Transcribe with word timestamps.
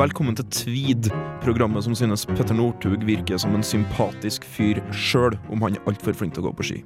Velkommen 0.00 0.32
til 0.32 0.46
Tweed, 0.48 1.10
programmet 1.42 1.84
som 1.84 1.92
synes 1.98 2.22
Petter 2.24 2.56
Northug 2.56 3.02
virker 3.04 3.36
som 3.36 3.52
en 3.52 3.64
sympatisk 3.66 4.46
fyr 4.48 4.78
sjøl, 4.96 5.34
om 5.52 5.60
han 5.60 5.74
er 5.76 5.90
altfor 5.90 6.14
flink 6.16 6.32
til 6.32 6.40
å 6.40 6.46
gå 6.46 6.52
på 6.56 6.64
ski. 6.70 6.78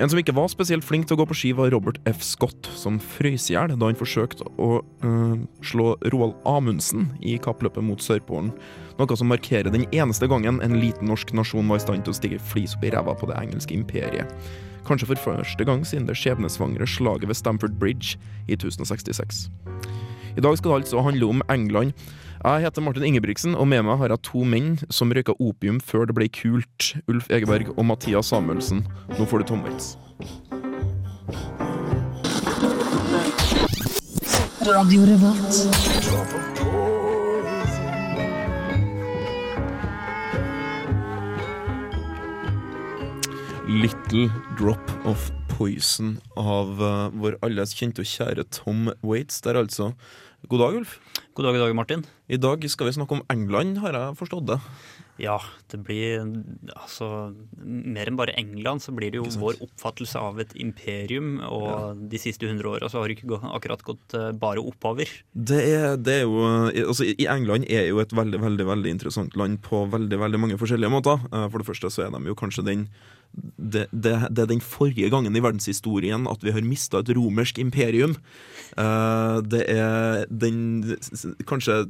En 0.00 0.08
som 0.08 0.16
ikke 0.16 0.32
var 0.38 0.48
spesielt 0.48 0.86
flink 0.86 1.04
til 1.04 1.18
å 1.18 1.20
gå 1.20 1.26
på 1.28 1.36
ski, 1.36 1.50
var 1.58 1.68
Robert 1.74 1.98
F. 2.08 2.22
Scott, 2.24 2.70
som 2.72 2.96
frøys 3.18 3.50
i 3.50 3.52
hjel 3.52 3.74
da 3.74 3.90
han 3.90 4.00
forsøkte 4.00 4.48
å 4.56 4.70
øh, 4.80 5.42
slå 5.60 5.90
Roald 6.14 6.38
Amundsen 6.48 7.10
i 7.20 7.34
kappløpet 7.36 7.84
mot 7.84 8.00
Sørpolen. 8.00 8.48
Noe 8.96 9.18
som 9.20 9.28
markerer 9.28 9.68
den 9.74 9.84
eneste 9.92 10.30
gangen 10.32 10.62
en 10.64 10.78
liten 10.80 11.12
norsk 11.12 11.34
nasjon 11.36 11.68
var 11.68 11.82
i 11.82 11.84
stand 11.84 12.06
til 12.06 12.14
å 12.14 12.20
stikke 12.22 12.40
flis 12.54 12.78
opp 12.78 12.88
i 12.88 12.94
ræva 12.96 13.12
på 13.12 13.28
det 13.28 13.36
engelske 13.42 13.76
imperiet. 13.76 14.32
Kanskje 14.88 15.12
for 15.12 15.26
første 15.28 15.68
gang 15.68 15.84
siden 15.84 16.08
det 16.08 16.16
skjebnesvangre 16.16 16.88
slaget 16.88 17.28
ved 17.28 17.42
Stamford 17.42 17.76
Bridge 17.76 18.16
i 18.48 18.56
1066. 18.56 19.50
I 20.36 20.40
dag 20.40 20.56
skal 20.56 20.70
det 20.70 20.76
altså 20.76 21.02
handle 21.04 21.26
om 21.28 21.42
England. 21.52 21.92
Jeg 22.44 22.62
heter 22.64 22.82
Martin 22.82 23.04
Ingebrigtsen, 23.04 23.54
og 23.54 23.68
med 23.68 23.82
meg 23.84 23.98
har 24.00 24.08
jeg 24.08 24.24
to 24.24 24.44
menn 24.48 24.78
som 24.90 25.12
røyka 25.12 25.34
opium 25.38 25.76
før 25.80 26.08
det 26.08 26.16
ble 26.16 26.28
kult. 26.32 26.94
Ulf 27.06 27.28
Egeberg 27.30 27.68
og 27.76 27.84
Mathias 27.86 28.32
Samuelsen. 28.32 28.86
Nå 29.18 29.28
får 29.28 29.44
du 29.44 29.52
tommels. 29.52 29.92
Radio 34.64 35.04
Revolt. 35.04 36.72
Little 43.68 44.30
Drop 44.56 45.06
of 45.06 45.30
Poison 45.62 46.16
av 46.34 46.80
uh, 46.82 47.12
vår 47.14 47.36
alles 47.46 47.70
kjente 47.78 48.02
og 48.02 48.08
kjære 48.10 48.42
Tom 48.50 48.88
Waits 49.06 49.38
der, 49.44 49.60
altså. 49.60 49.92
God 50.50 50.58
dag, 50.58 50.78
Ulf. 50.80 50.96
God 51.36 51.46
dag, 51.46 51.54
god 51.54 51.62
dag, 51.62 51.74
Martin. 51.78 52.02
I 52.26 52.38
dag 52.40 52.64
skal 52.66 52.88
vi 52.88 52.96
snakke 52.96 53.14
om 53.14 53.22
England, 53.30 53.78
har 53.78 53.94
jeg 53.94 54.16
forstått 54.18 54.48
det. 54.48 54.58
Ja, 55.20 55.36
det 55.70 55.78
blir 55.84 56.24
altså 56.72 57.06
Mer 57.62 58.08
enn 58.08 58.18
bare 58.18 58.34
England, 58.40 58.82
så 58.82 58.94
blir 58.96 59.12
det 59.12 59.20
jo 59.20 59.28
vår 59.38 59.60
oppfattelse 59.62 60.18
av 60.18 60.40
et 60.42 60.56
imperium. 60.58 61.36
Og 61.46 62.02
de 62.10 62.18
siste 62.18 62.48
hundre 62.48 62.72
åra 62.72 62.90
så 62.90 62.98
har 62.98 63.12
det 63.12 63.20
ikke 63.20 63.38
akkurat 63.54 63.86
gått 63.86 64.18
eh, 64.18 64.32
bare 64.34 64.64
oppover. 64.66 65.14
Det 65.30 65.62
er, 65.62 65.88
det 66.00 66.18
er 66.22 66.26
jo 66.26 66.42
uh, 66.42 66.72
altså, 66.88 67.06
I 67.06 67.30
England 67.30 67.70
er 67.70 67.86
jo 67.92 68.02
et 68.02 68.18
veldig 68.18 68.42
veldig, 68.42 68.66
veldig 68.72 68.96
interessant 68.98 69.38
land 69.38 69.62
på 69.62 69.84
veldig 69.94 70.18
veldig 70.26 70.42
mange 70.42 70.58
forskjellige 70.58 70.90
måter. 70.90 71.22
For 71.30 71.60
det 71.60 71.70
første 71.70 71.92
så 71.92 72.08
er 72.08 72.16
de 72.16 72.26
jo 72.26 72.38
kanskje 72.42 72.66
den 72.66 72.88
det, 73.32 73.86
det, 73.92 74.14
det 74.30 74.44
er 74.44 74.50
den 74.50 74.62
forrige 74.64 75.10
gangen 75.12 75.36
i 75.36 75.42
verdenshistorien 75.42 76.26
at 76.30 76.42
vi 76.44 76.52
har 76.54 76.64
mista 76.66 77.00
et 77.00 77.12
romersk 77.16 77.60
imperium. 77.62 78.16
Uh, 78.76 79.40
det 79.44 79.64
er 79.72 80.26
den 80.28 80.96
kanskje 81.48 81.86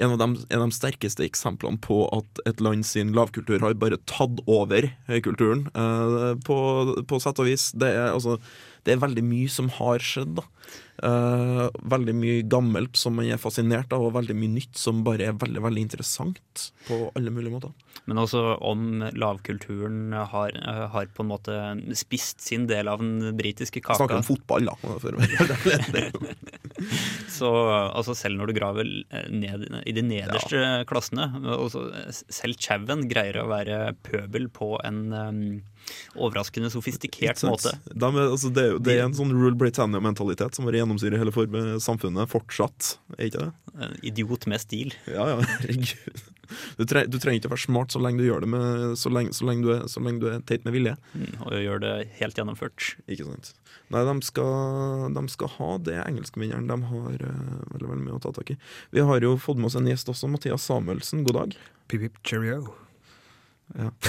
en 0.00 0.14
av, 0.14 0.18
de, 0.18 0.44
en 0.48 0.62
av 0.62 0.70
de 0.70 0.76
sterkeste 0.76 1.24
eksemplene 1.26 1.80
på 1.84 2.02
at 2.16 2.40
et 2.48 2.62
land 2.64 2.86
sin 2.88 3.12
lavkultur 3.16 3.60
har 3.60 3.76
bare 3.76 4.00
tatt 4.08 4.40
over 4.48 4.88
høykulturen, 5.10 5.66
uh, 5.76 6.32
på, 6.46 6.56
på 7.04 7.20
sett 7.20 7.42
og 7.42 7.50
vis. 7.50 7.68
Det 7.76 7.92
er, 7.92 8.14
altså, 8.14 8.38
det 8.86 8.94
er 8.94 9.02
veldig 9.04 9.26
mye 9.26 9.50
som 9.52 9.68
har 9.76 10.00
skjedd. 10.04 10.38
da. 10.40 10.46
Eh, 11.00 11.66
veldig 11.88 12.12
mye 12.12 12.40
gammelt 12.44 12.98
som 13.00 13.14
man 13.16 13.28
er 13.32 13.40
fascinert 13.40 13.92
av, 13.96 14.02
og 14.04 14.12
veldig 14.18 14.34
mye 14.36 14.52
nytt 14.58 14.76
som 14.76 15.00
bare 15.06 15.30
er 15.30 15.38
veldig 15.40 15.62
veldig 15.64 15.84
interessant 15.86 16.66
på 16.84 16.98
alle 17.16 17.32
mulige 17.32 17.54
måter. 17.54 17.72
Men 18.10 18.20
også 18.20 18.42
om 18.66 19.04
lavkulturen 19.16 20.12
har, 20.12 20.50
eh, 20.50 20.86
har 20.92 21.06
på 21.06 21.24
en 21.24 21.30
måte 21.30 21.96
spist 21.96 22.40
sin 22.44 22.66
del 22.66 22.88
av 22.88 22.98
den 23.00 23.36
britiske 23.36 23.80
kaka. 23.80 23.96
Snakker 23.96 24.16
om 24.20 24.28
fotball, 24.28 24.68
da. 24.68 24.76
Så 27.30 27.48
altså, 27.48 28.14
selv 28.16 28.36
når 28.40 28.50
du 28.50 28.56
graver 28.56 28.84
eh, 29.10 29.28
ned 29.32 29.68
i 29.86 29.92
de 29.96 30.02
nederste 30.04 30.84
klassene 30.88 31.28
også, 31.56 31.86
Selv 32.12 32.60
chauen 32.60 33.08
greier 33.08 33.40
å 33.40 33.48
være 33.48 33.94
pøbel 34.04 34.48
på 34.52 34.74
en 34.84 35.12
um, 35.12 35.62
overraskende 36.16 36.70
sofistikert 36.72 37.42
måte. 37.46 37.72
De 37.88 38.08
altså, 38.08 38.50
det, 38.54 38.64
er 38.64 38.78
det 38.82 38.96
er 38.96 39.04
en 39.06 39.16
sånn 39.16 39.32
rule 39.34 39.56
Britannia-mentalitet 39.60 40.49
som 40.56 40.66
bare 40.66 40.80
gjennomsyrer 40.80 41.20
hele 41.20 41.32
formen, 41.34 41.78
samfunnet 41.82 42.30
fortsatt, 42.30 42.96
er 43.18 43.28
ikke 43.28 43.46
det? 43.46 43.50
En 43.80 43.96
Idiot 44.06 44.46
med 44.50 44.62
stil. 44.62 44.94
Ja, 45.10 45.28
ja, 45.32 45.40
herregud. 45.54 46.22
Du, 46.76 46.84
tre, 46.88 47.04
du 47.06 47.18
trenger 47.22 47.38
ikke 47.38 47.50
å 47.50 47.54
være 47.54 47.62
smart 47.62 47.94
så 47.94 48.00
lenge 48.02 48.18
du 48.18 48.26
gjør 48.26 48.42
det 48.42 48.50
med, 48.50 48.96
så, 48.98 49.12
lenge, 49.14 49.34
så, 49.36 49.46
lenge 49.46 49.62
du 49.62 49.70
er, 49.76 49.84
så 49.90 50.02
lenge 50.02 50.22
du 50.22 50.28
er 50.32 50.42
teit 50.48 50.66
med 50.66 50.74
vilje. 50.74 50.96
Mm, 51.14 51.32
Og 51.46 51.56
gjør 51.62 51.82
det 51.84 51.94
helt 52.18 52.40
gjennomført. 52.40 52.88
Ikke 53.06 53.28
sant? 53.28 53.52
Nei, 53.94 54.02
de 54.06 54.16
skal, 54.26 55.08
de 55.14 55.24
skal 55.30 55.54
ha 55.60 55.70
det 55.86 55.98
engelskvinneren. 56.02 56.68
De 56.70 56.78
har 56.90 57.24
uh, 57.26 57.56
veldig, 57.70 57.88
veldig 57.94 58.04
mye 58.06 58.18
å 58.18 58.22
ta 58.26 58.34
tak 58.34 58.54
i. 58.54 58.58
Vi 58.94 59.06
har 59.06 59.26
jo 59.26 59.36
fått 59.40 59.62
med 59.62 59.70
oss 59.70 59.78
en 59.78 59.90
gjest 59.90 60.10
også, 60.10 60.30
Mathias 60.30 60.66
Samuelsen. 60.66 61.22
God 61.26 61.38
dag. 61.38 61.58
Pip, 61.86 62.02
pip, 62.02 62.22
cheerio. 62.26 62.64
Ja. 63.78 63.90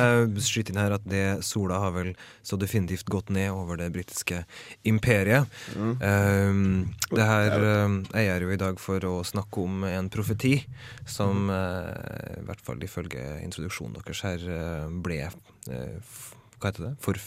Jeg 0.00 0.42
skyter 0.44 0.72
inn 0.72 0.80
her 0.80 0.94
at 0.94 1.04
det 1.08 1.42
sola 1.44 1.80
har 1.82 1.92
vel 1.94 2.12
så 2.46 2.56
definitivt 2.60 3.08
gått 3.10 3.28
ned 3.34 3.50
over 3.52 3.80
det 3.80 3.90
britiske 3.94 4.44
imperiet. 4.88 5.50
Um, 5.76 6.94
det 7.10 7.26
her 7.26 7.56
um, 7.84 8.00
jeg 8.14 8.30
er 8.30 8.46
jo 8.46 8.52
i 8.54 8.60
dag 8.60 8.80
for 8.80 9.04
å 9.06 9.14
snakke 9.26 9.64
om 9.64 9.84
en 9.88 10.08
profeti 10.12 10.54
som 11.08 11.50
eh, 11.52 12.40
i 12.40 12.44
hvert 12.46 12.64
fall 12.64 12.82
ifølge 12.86 13.22
introduksjonen 13.44 13.98
deres 13.98 14.24
her 14.26 14.46
eh, 14.56 14.88
ble 15.04 15.20
uh, 15.26 16.18
Hva 16.60 16.70
heter 16.70 16.86
det? 16.88 16.92
For, 17.02 17.20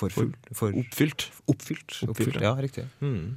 forfulgt? 0.00 0.50
For, 0.56 0.74
Oppfylt. 0.78 1.28
Oppfylt. 1.46 1.92
Oppfylt, 1.98 2.00
Oppfylt, 2.08 2.40
ja, 2.42 2.54
riktig. 2.58 2.86
Mm. 3.00 3.36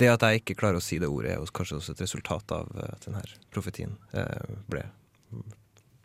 Det 0.00 0.08
at 0.08 0.24
jeg 0.24 0.42
ikke 0.42 0.56
klarer 0.62 0.80
å 0.80 0.84
si 0.84 0.98
det 1.00 1.10
ordet, 1.10 1.34
er 1.36 1.54
kanskje 1.54 1.78
også 1.80 1.94
et 1.96 2.04
resultat 2.04 2.56
av 2.56 2.70
eh, 2.76 2.92
at 2.94 3.08
denne 3.08 3.24
profetien 3.52 3.96
uh, 4.14 4.60
ble 4.70 4.84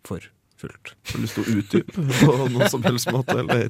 forfulgt. 0.08 0.94
Har 1.12 1.18
du 1.18 1.22
lyst 1.26 1.36
til 1.36 1.44
å 1.44 1.52
utdype 1.60 1.92
på 2.22 2.32
noen 2.54 2.70
som 2.72 2.82
helst 2.88 3.08
måte, 3.14 3.36
eller? 3.42 3.66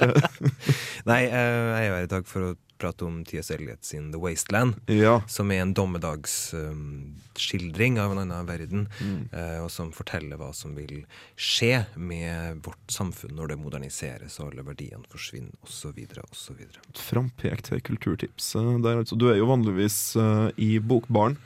Nei, 1.09 1.22
eh, 1.25 1.31
jeg 1.31 1.85
er 1.90 1.94
her 1.97 2.06
i 2.06 2.12
dag 2.12 2.23
for 2.29 2.40
å 2.51 2.53
prate 2.78 3.06
om 3.07 3.22
T.S. 3.23 3.50
Eliot 3.56 3.84
sin 3.88 4.09
The 4.12 4.19
Wasteland, 4.19 4.75
Ja. 4.91 5.22
som 5.31 5.47
er 5.56 5.62
en 5.63 5.72
dommedagsskildring 5.74 7.95
av 8.03 8.12
en 8.12 8.19
annen 8.25 8.45
verden, 8.47 8.88
Mm. 9.01 9.29
eh, 9.34 9.59
og 9.63 9.69
som 9.72 9.91
forteller 9.95 10.38
hva 10.38 10.51
som 10.53 10.75
vil 10.75 11.06
skje 11.38 11.85
med 11.95 12.62
vårt 12.63 12.88
samfunn 12.91 13.35
når 13.35 13.47
det 13.53 13.57
moderniseres 13.59 14.40
og 14.40 14.51
alle 14.53 14.63
verdiene 14.68 15.06
forsvinner, 15.12 15.51
osv., 15.63 15.94
osv. 16.31 16.59
Frampekt 16.94 17.72
kulturtips. 17.84 18.56
eh, 18.56 18.78
Der, 18.84 18.97
altså, 19.03 19.16
du 19.18 19.29
er 19.31 19.38
jo 19.40 19.45
vanligvis 19.47 20.16
uh, 20.19 20.50
i 20.57 20.79
Bokbaren, 20.79 21.38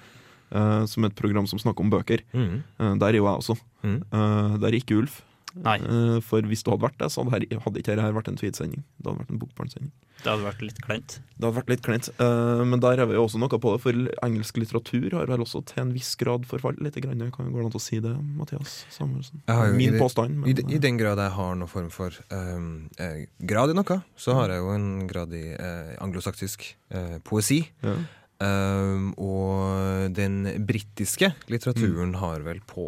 eh, 0.51 0.83
som 0.89 1.03
er 1.03 1.11
et 1.13 1.19
program 1.19 1.47
som 1.49 1.61
snakker 1.61 1.85
om 1.85 1.93
bøker. 1.93 2.25
Mm. 2.33 2.61
Uh, 2.79 2.93
der 3.01 3.13
er 3.13 3.19
jo 3.21 3.27
jeg 3.27 3.41
også. 3.43 3.57
Mm. 3.83 3.99
Uh, 4.13 4.55
der 4.59 4.69
er 4.71 4.79
ikke 4.81 5.01
Ulf. 5.01 5.21
Nei, 5.57 5.79
Eh, 5.81 6.19
for 6.21 6.45
hvis 6.45 6.61
du 6.63 6.69
hadde 6.71 6.83
vært 6.85 6.99
det, 7.01 7.09
så 7.11 7.23
hadde, 7.23 7.33
her, 7.49 7.61
hadde 7.63 7.81
ikke 7.81 7.95
dette 7.97 8.13
vært 8.13 8.29
en 8.29 8.37
tweedsending. 8.37 8.83
Det 8.99 9.09
hadde 9.09 9.23
vært 9.23 9.31
en 9.33 9.39
Bokbaren-sending. 9.41 9.91
det 10.19 10.29
hadde 10.29 10.45
vært 10.45 10.61
litt 10.61 10.81
kleint. 10.83 11.15
Det 11.39 11.47
hadde 11.47 11.57
vært 11.57 11.71
litt 11.71 11.81
kleint. 11.85 12.09
eh, 12.21 12.63
men 12.69 12.83
der 12.83 13.01
er 13.01 13.09
vi 13.09 13.17
jo 13.17 13.23
også 13.25 13.39
noe 13.41 13.49
på 13.49 13.73
det, 13.73 13.81
for 13.81 14.25
engelsk 14.27 14.59
litteratur 14.61 15.15
har 15.17 15.31
vel 15.31 15.41
også 15.41 15.63
til 15.65 15.81
en 15.85 15.93
viss 15.95 16.13
grad 16.19 16.45
forfalt 16.45 16.79
litt. 16.83 16.99
Grann. 16.99 17.31
Kan 17.31 17.51
gå 17.53 17.63
an 17.63 17.71
å 17.71 17.81
si 17.81 17.99
det, 18.03 18.11
Mathias 18.35 18.85
Samuelsen? 18.91 19.41
Jeg 19.47 19.55
jo 19.71 19.79
Min 19.79 19.95
i 19.95 19.99
påstand. 19.99 20.37
Men, 20.37 20.49
I, 20.51 20.75
I 20.75 20.81
den 20.83 20.97
grad 20.99 21.17
jeg 21.17 21.31
har 21.31 21.55
noen 21.55 21.71
form 21.71 21.89
for 21.93 22.13
um, 22.29 22.89
eh, 22.99 23.25
grad 23.39 23.71
i 23.71 23.77
noe, 23.77 24.01
så 24.19 24.35
har 24.35 24.53
jeg 24.53 24.59
jo 24.59 24.73
en 24.75 25.07
grad 25.07 25.33
i 25.33 25.45
eh, 25.55 25.95
anglosaksisk 26.03 26.75
eh, 26.91 27.17
poesi. 27.23 27.63
ja. 27.81 27.97
Um, 28.39 29.09
og 29.19 30.13
den 30.16 30.45
britiske 30.66 31.33
litteraturen 31.51 32.13
Mm. 32.13 32.19
har 32.22 32.39
vel 32.45 32.61
på 32.66 32.85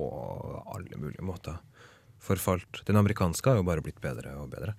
alle 0.76 0.96
mulige 0.98 1.22
måter 1.28 1.58
forfalt. 2.22 2.86
Den 2.86 2.96
amerikanske 2.96 3.50
har 3.50 3.58
jo 3.60 3.64
bare 3.68 3.82
blitt 3.84 4.00
bedre 4.00 4.32
og 4.40 4.50
bedre. 4.54 4.76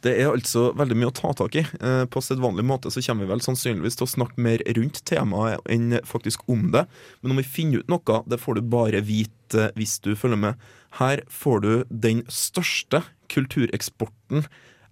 Det 0.00 0.14
er 0.18 0.30
altså 0.30 0.70
veldig 0.74 0.96
mye 0.96 1.10
å 1.10 1.14
ta 1.14 1.30
tak 1.36 1.54
i. 1.54 1.60
Eh, 1.60 2.06
På 2.06 2.22
sedvanlig 2.24 2.64
måte 2.64 2.88
så 2.90 3.02
kommer 3.04 3.26
vi 3.26 3.32
vel 3.34 3.42
sannsynligvis 3.44 3.98
til 3.98 4.06
å 4.06 4.14
snakke 4.16 4.38
mer 4.40 4.58
rundt 4.74 5.02
temaet 5.04 5.60
enn 5.68 6.00
faktisk 6.08 6.40
om 6.48 6.70
det. 6.72 6.86
Men 7.20 7.32
om 7.32 7.36
vi 7.36 7.42
finner 7.44 7.80
ut 7.84 7.88
noe, 7.92 8.22
det 8.26 8.40
får 8.40 8.54
du 8.56 8.62
bare 8.62 9.02
vite 9.04 9.68
hvis 9.76 10.00
du 10.00 10.14
følger 10.16 10.38
med. 10.40 10.54
Her 10.96 11.20
får 11.28 11.60
du 11.60 11.84
den 11.90 12.22
største 12.32 13.02
kultureksporten 13.28 14.46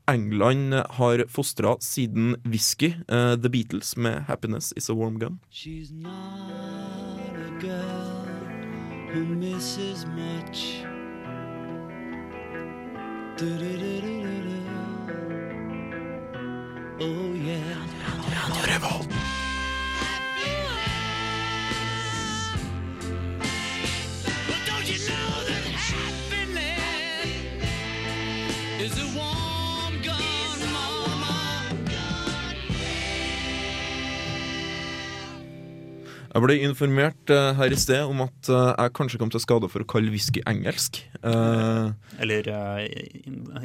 England 0.09 0.75
har 0.75 1.25
fostra 1.29 1.77
siden 1.81 2.37
whisky. 2.45 2.95
uh, 3.09 3.35
The 3.37 3.49
Beatles 3.49 3.97
med 3.97 4.25
'Happiness 4.29 4.73
Is 4.77 4.91
A 4.91 4.95
Warm 4.95 5.19
Gun'. 5.19 5.39
She's 5.53 5.93
not 5.93 7.33
a 7.37 7.61
girl 7.61 8.27
who 9.13 9.25
misses 9.35 10.07
much. 10.07 10.85
Oh 17.01 17.35
yeah. 17.35 17.77
But 18.81 19.38
Jeg 36.39 36.45
ble 36.45 36.55
informert 36.63 37.31
uh, 37.35 37.51
her 37.59 37.73
i 37.75 37.77
sted 37.79 38.07
om 38.07 38.21
at 38.23 38.49
uh, 38.53 38.71
jeg 38.71 38.93
kanskje 38.95 39.19
kom 39.19 39.31
til 39.33 39.43
skade 39.43 39.67
for 39.73 39.83
å 39.83 39.87
kalle 39.91 40.13
whisky 40.15 40.39
engelsk. 40.47 41.01
Uh, 41.19 41.91
Eller 42.23 42.47
uh, 42.47 42.85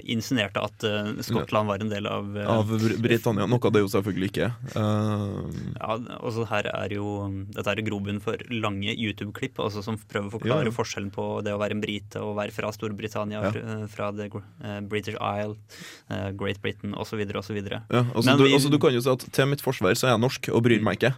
insinuerte 0.10 0.58
at 0.64 0.86
Skottland 1.28 1.70
var 1.70 1.84
en 1.86 1.92
del 1.92 2.08
av, 2.10 2.32
av 2.50 2.72
Br- 2.72 2.98
Britannia. 3.04 3.46
Noe 3.50 3.72
det 3.74 3.84
jo 3.84 3.90
selvfølgelig 3.94 4.30
ikke 4.32 4.48
Ja, 4.74 5.98
altså 6.18 6.48
her 6.50 6.68
er 6.72 6.96
jo 6.96 7.06
Dette 7.54 7.72
er 7.72 7.82
grobunn 7.86 8.20
for 8.24 8.42
lange 8.52 8.92
YouTube-klipp 8.92 9.62
altså 9.62 9.84
som 9.86 10.00
prøver 10.10 10.32
å 10.32 10.34
forklare 10.34 10.66
Ja, 10.66 10.72
ja. 10.72 10.76
forskjellen 10.76 11.12
på 11.14 11.28
det 11.46 11.54
å 11.54 11.60
være 11.62 11.78
en 11.78 11.84
brite 11.84 12.24
og 12.24 12.36
være 12.40 12.56
fra 12.56 12.72
Storbritannia, 12.74 13.44
fra, 13.94 14.10
the, 14.18 14.30
British 14.90 15.18
Isle, 15.20 15.56
Great 16.40 16.62
Britain 16.64 16.98
osv. 16.98 17.22
osv. 17.22 17.60
ja, 17.62 17.82
altså, 18.02 18.26
Men 18.28 18.42
du, 18.42 18.48
altså, 18.50 18.74
du 18.74 18.80
kan 18.82 18.96
jo 18.96 19.04
si 19.04 19.14
at 19.14 19.28
til 19.38 19.50
mitt 19.52 19.64
forsvar 19.64 19.94
så 20.00 20.10
er 20.10 20.16
jeg 20.16 20.24
norsk 20.26 20.50
og 20.54 20.66
bryr 20.66 20.84
meg 20.86 21.00
ikke. 21.00 21.14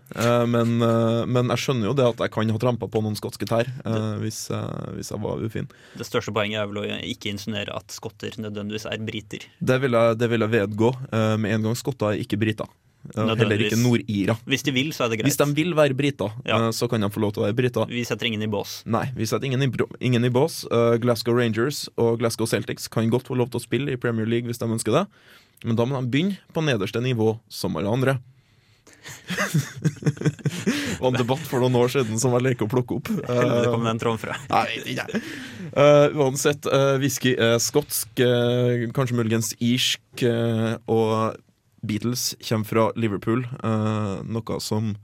Men, 0.51 0.75
eh, 0.81 1.25
men 1.45 1.53
jeg 1.53 1.61
skjønner 1.65 1.89
jo 1.91 1.93
det 1.97 2.05
at 2.09 2.23
jeg 2.25 2.31
kan 2.33 2.49
ha 2.55 2.61
trampa 2.61 2.87
på 2.91 3.01
noen 3.05 3.15
skotske 3.19 3.45
tær 3.49 3.69
eh, 3.69 4.15
hvis, 4.23 4.47
jeg- 4.49 4.95
hvis 4.97 5.11
jeg 5.13 5.21
var 5.21 5.43
ufin. 5.45 5.67
Det 5.99 6.07
største 6.09 6.33
poenget 6.33 6.63
er 6.63 6.71
vel 6.71 6.81
å 6.81 6.87
ikke 7.05 7.29
insinuere 7.31 7.75
at 7.77 7.93
skotter 7.93 8.33
nødvendigvis 8.41 8.87
er 8.89 8.97
briter. 9.05 9.45
Det 9.61 9.77
vil 9.85 9.93
jeg, 9.95 10.17
det 10.17 10.29
vil 10.33 10.41
jeg 10.47 10.53
vedgå 10.57 10.89
eh, 11.13 11.35
med 11.37 11.53
en 11.59 11.69
gang. 11.69 11.77
Skotter 11.77 12.13
er 12.15 12.23
ikke 12.25 12.39
briter. 12.41 12.67
Eh, 13.13 13.21
heller 13.37 13.61
ikke 13.61 13.77
nordirer. 13.77 14.39
Hvis 14.49 14.63
de 14.65 14.71
vil, 14.73 14.87
så 14.89 15.05
er 15.05 15.11
det 15.13 15.19
greit. 15.19 15.29
Hvis 15.29 15.37
de 15.37 15.45
vil 15.53 15.75
være 15.77 15.93
briter, 15.93 16.31
Ja. 16.43 16.57
eh, 16.57 16.71
så 16.73 16.89
kan 16.89 17.01
de 17.05 17.09
få 17.13 17.21
lov 17.21 17.35
til 17.35 17.43
å 17.43 17.45
være 17.45 17.53
briter. 17.59 17.85
Vi 17.87 18.01
setter 18.03 18.25
ingen 18.25 18.41
i 18.41 18.49
bås. 18.49 18.79
Nei, 18.89 19.05
vi 19.15 19.27
setter 19.29 19.45
ingen 19.45 19.61
i, 19.61 19.69
ingen 20.01 20.25
i 20.25 20.31
bås. 20.33 20.63
Uh, 20.73 20.97
Glasgow 20.97 21.37
Rangers 21.37 21.83
og 22.01 22.17
Glasgow 22.19 22.47
Celtics 22.49 22.87
kan 22.89 23.07
godt 23.13 23.27
få 23.29 23.37
lov 23.37 23.51
til 23.53 23.61
å 23.61 23.63
spille 23.67 23.93
i 23.93 23.99
Premier 24.01 24.25
League 24.25 24.49
hvis 24.49 24.57
de 24.57 24.65
ønsker 24.65 24.91
det, 24.97 25.05
men 25.63 25.77
da 25.77 25.85
må 25.85 26.01
de 26.01 26.09
begynne 26.09 26.37
på 26.53 26.63
nederste 26.65 26.97
nivå 27.01 27.35
som 27.47 27.77
alle 27.77 27.93
andre. 27.93 28.17
Det 30.65 30.99
var 30.99 31.09
en 31.11 31.19
debatt 31.19 31.45
for 31.49 31.63
noen 31.63 31.77
år 31.79 31.91
siden 31.93 32.19
som 32.21 32.33
jeg 32.35 32.45
leker 32.45 32.67
å 32.67 32.71
plukke 32.71 32.99
opp. 32.99 33.11
Eh, 33.15 33.31
Helvete 33.31 33.73
kom 33.73 33.87
den 33.89 34.01
tråden 34.01 34.21
fra. 34.21 34.39
Eh, 35.75 36.13
uansett, 36.15 36.67
uh, 36.71 36.93
whisky 37.01 37.33
er 37.41 37.57
skotsk, 37.59 38.21
uh, 38.21 38.85
kanskje 38.95 39.17
muligens 39.17 39.49
irsk, 39.59 40.21
eh, 40.23 40.77
og 40.87 41.35
Beatles 41.85 42.35
kommer 42.47 42.65
fra 42.69 42.85
Liverpool, 42.95 43.43
eh, 43.43 44.15
noe 44.23 44.59
som 44.63 44.95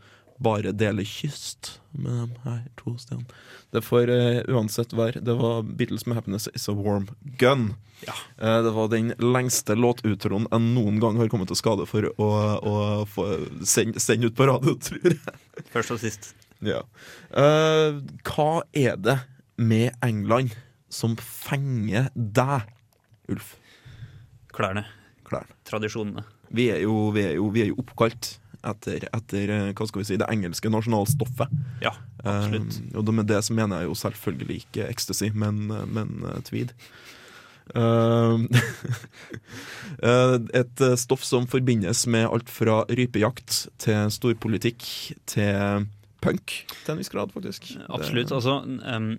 bare 0.42 0.74
deler 0.74 1.08
kyst 1.08 1.78
med 1.92 2.32
de 2.32 2.42
her 2.46 2.62
to 2.80 2.96
stedene. 3.00 3.28
Det 3.72 3.84
får 3.86 4.12
uh, 4.12 4.42
uansett 4.52 4.94
være. 4.96 5.22
Det 5.24 5.36
var 5.40 5.64
Beatles 5.64 6.06
med 6.06 6.18
'Happiness 6.18 6.50
Is 6.56 6.70
A 6.70 6.76
Warm 6.76 7.08
Gun'. 7.40 7.74
Ja. 8.08 8.16
Uh, 8.42 8.64
det 8.66 8.74
var 8.76 8.90
den 8.92 9.14
lengste 9.20 9.76
låtutroen 9.78 10.48
jeg 10.52 10.66
noen 10.74 11.00
gang 11.04 11.20
har 11.22 11.30
kommet 11.32 11.52
til 11.52 11.60
skade 11.60 11.86
for 11.90 12.10
å, 12.18 12.30
å 12.58 12.76
få 13.06 13.28
sende, 13.64 14.02
sende 14.02 14.32
ut 14.32 14.38
på 14.38 14.50
radio, 14.50 14.76
tror 14.88 15.14
jeg. 15.14 15.38
Først 15.74 15.96
og 15.96 16.02
sist. 16.02 16.34
Ja. 16.62 16.84
Uh, 17.34 18.02
hva 18.28 18.64
er 18.74 18.98
det 18.98 19.20
med 19.62 19.94
England 20.06 20.56
som 20.92 21.16
fenger 21.22 22.10
deg, 22.16 22.68
Ulf? 23.32 23.56
Klærne. 24.52 24.86
Klærne. 25.28 25.56
Tradisjonene. 25.70 26.26
Vi 26.52 26.68
er 26.74 26.82
jo, 26.84 27.10
vi 27.16 27.24
er 27.30 27.38
jo, 27.38 27.48
vi 27.54 27.64
er 27.64 27.72
jo 27.72 27.80
oppkalt 27.80 28.36
etter, 28.64 29.08
etter 29.14 29.50
eh, 29.56 29.70
hva 29.78 29.88
skal 29.90 30.02
vi 30.04 30.08
si, 30.12 30.18
det 30.22 30.28
engelske 30.32 30.70
nasjonalstoffet. 30.72 31.54
Ja, 31.84 31.94
absolutt. 32.24 32.78
Eh, 32.92 32.98
og 33.00 33.14
med 33.14 33.30
det 33.32 33.42
så 33.48 33.56
mener 33.58 33.82
jeg 33.82 33.90
jo 33.92 33.98
selvfølgelig 34.02 34.58
ikke 34.66 34.90
ecstasy, 34.90 35.32
men, 35.34 35.64
eh, 35.72 35.86
men 35.90 36.14
uh, 36.28 36.38
tweed. 36.48 36.74
Eh, 37.76 38.38
et 40.62 40.84
stoff 41.00 41.24
som 41.24 41.48
forbindes 41.50 42.06
med 42.12 42.28
alt 42.30 42.50
fra 42.52 42.82
rypejakt 42.90 43.66
til 43.82 44.12
storpolitikk 44.14 44.86
til 45.30 45.88
punk, 46.22 46.58
til 46.86 46.94
en 46.94 47.00
viss 47.02 47.10
grad, 47.14 47.32
faktisk. 47.34 47.72
Absolutt. 47.90 48.30
Det- 48.30 48.36
Altså, 48.38 48.60
em, 48.86 49.18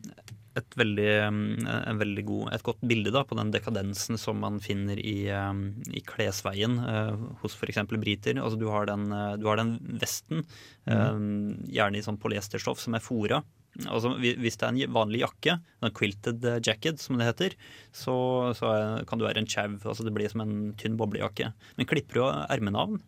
et 0.58 0.76
veldig, 0.76 1.08
en 1.28 2.00
veldig 2.00 2.24
god, 2.28 2.50
et 2.52 2.64
godt 2.66 2.82
bilde 2.88 3.12
da, 3.14 3.22
på 3.28 3.38
den 3.38 3.52
dekadensen 3.54 4.20
som 4.20 4.40
man 4.42 4.58
finner 4.62 5.00
i, 5.00 5.16
i 5.28 6.02
klesveien 6.04 6.76
eh, 6.82 7.24
hos 7.40 7.56
f.eks. 7.56 7.80
briter. 7.92 8.36
Altså, 8.36 8.60
du, 8.60 8.68
har 8.72 8.90
den, 8.90 9.08
eh, 9.16 9.34
du 9.40 9.48
har 9.48 9.60
den 9.60 9.78
vesten, 10.02 10.44
mm. 10.84 11.72
gjerne 11.72 11.98
i 11.98 12.04
sånn 12.04 12.20
polyesterstoff, 12.20 12.82
som 12.82 12.98
er 12.98 13.04
fora. 13.04 13.42
Altså, 13.88 14.12
hvis 14.20 14.58
det 14.60 14.66
er 14.66 14.74
en 14.74 14.92
vanlig 14.92 15.22
jakke, 15.22 15.56
en 15.80 15.94
quilted 15.96 16.44
eh, 16.44 16.60
jacket 16.64 17.00
som 17.00 17.16
det 17.16 17.30
heter, 17.30 17.56
så, 17.96 18.16
så 18.56 18.72
kan 19.08 19.20
du 19.20 19.24
være 19.24 19.40
en 19.42 19.48
chau. 19.48 19.78
Altså, 19.80 20.04
det 20.04 20.12
blir 20.16 20.32
som 20.32 20.44
en 20.44 20.74
tynn 20.80 20.98
boblejakke. 21.00 21.52
Men 21.78 21.88
klipper 21.88 22.20
du 22.20 22.26
ermene 22.26 22.82
av 22.82 22.92
den, 22.92 23.00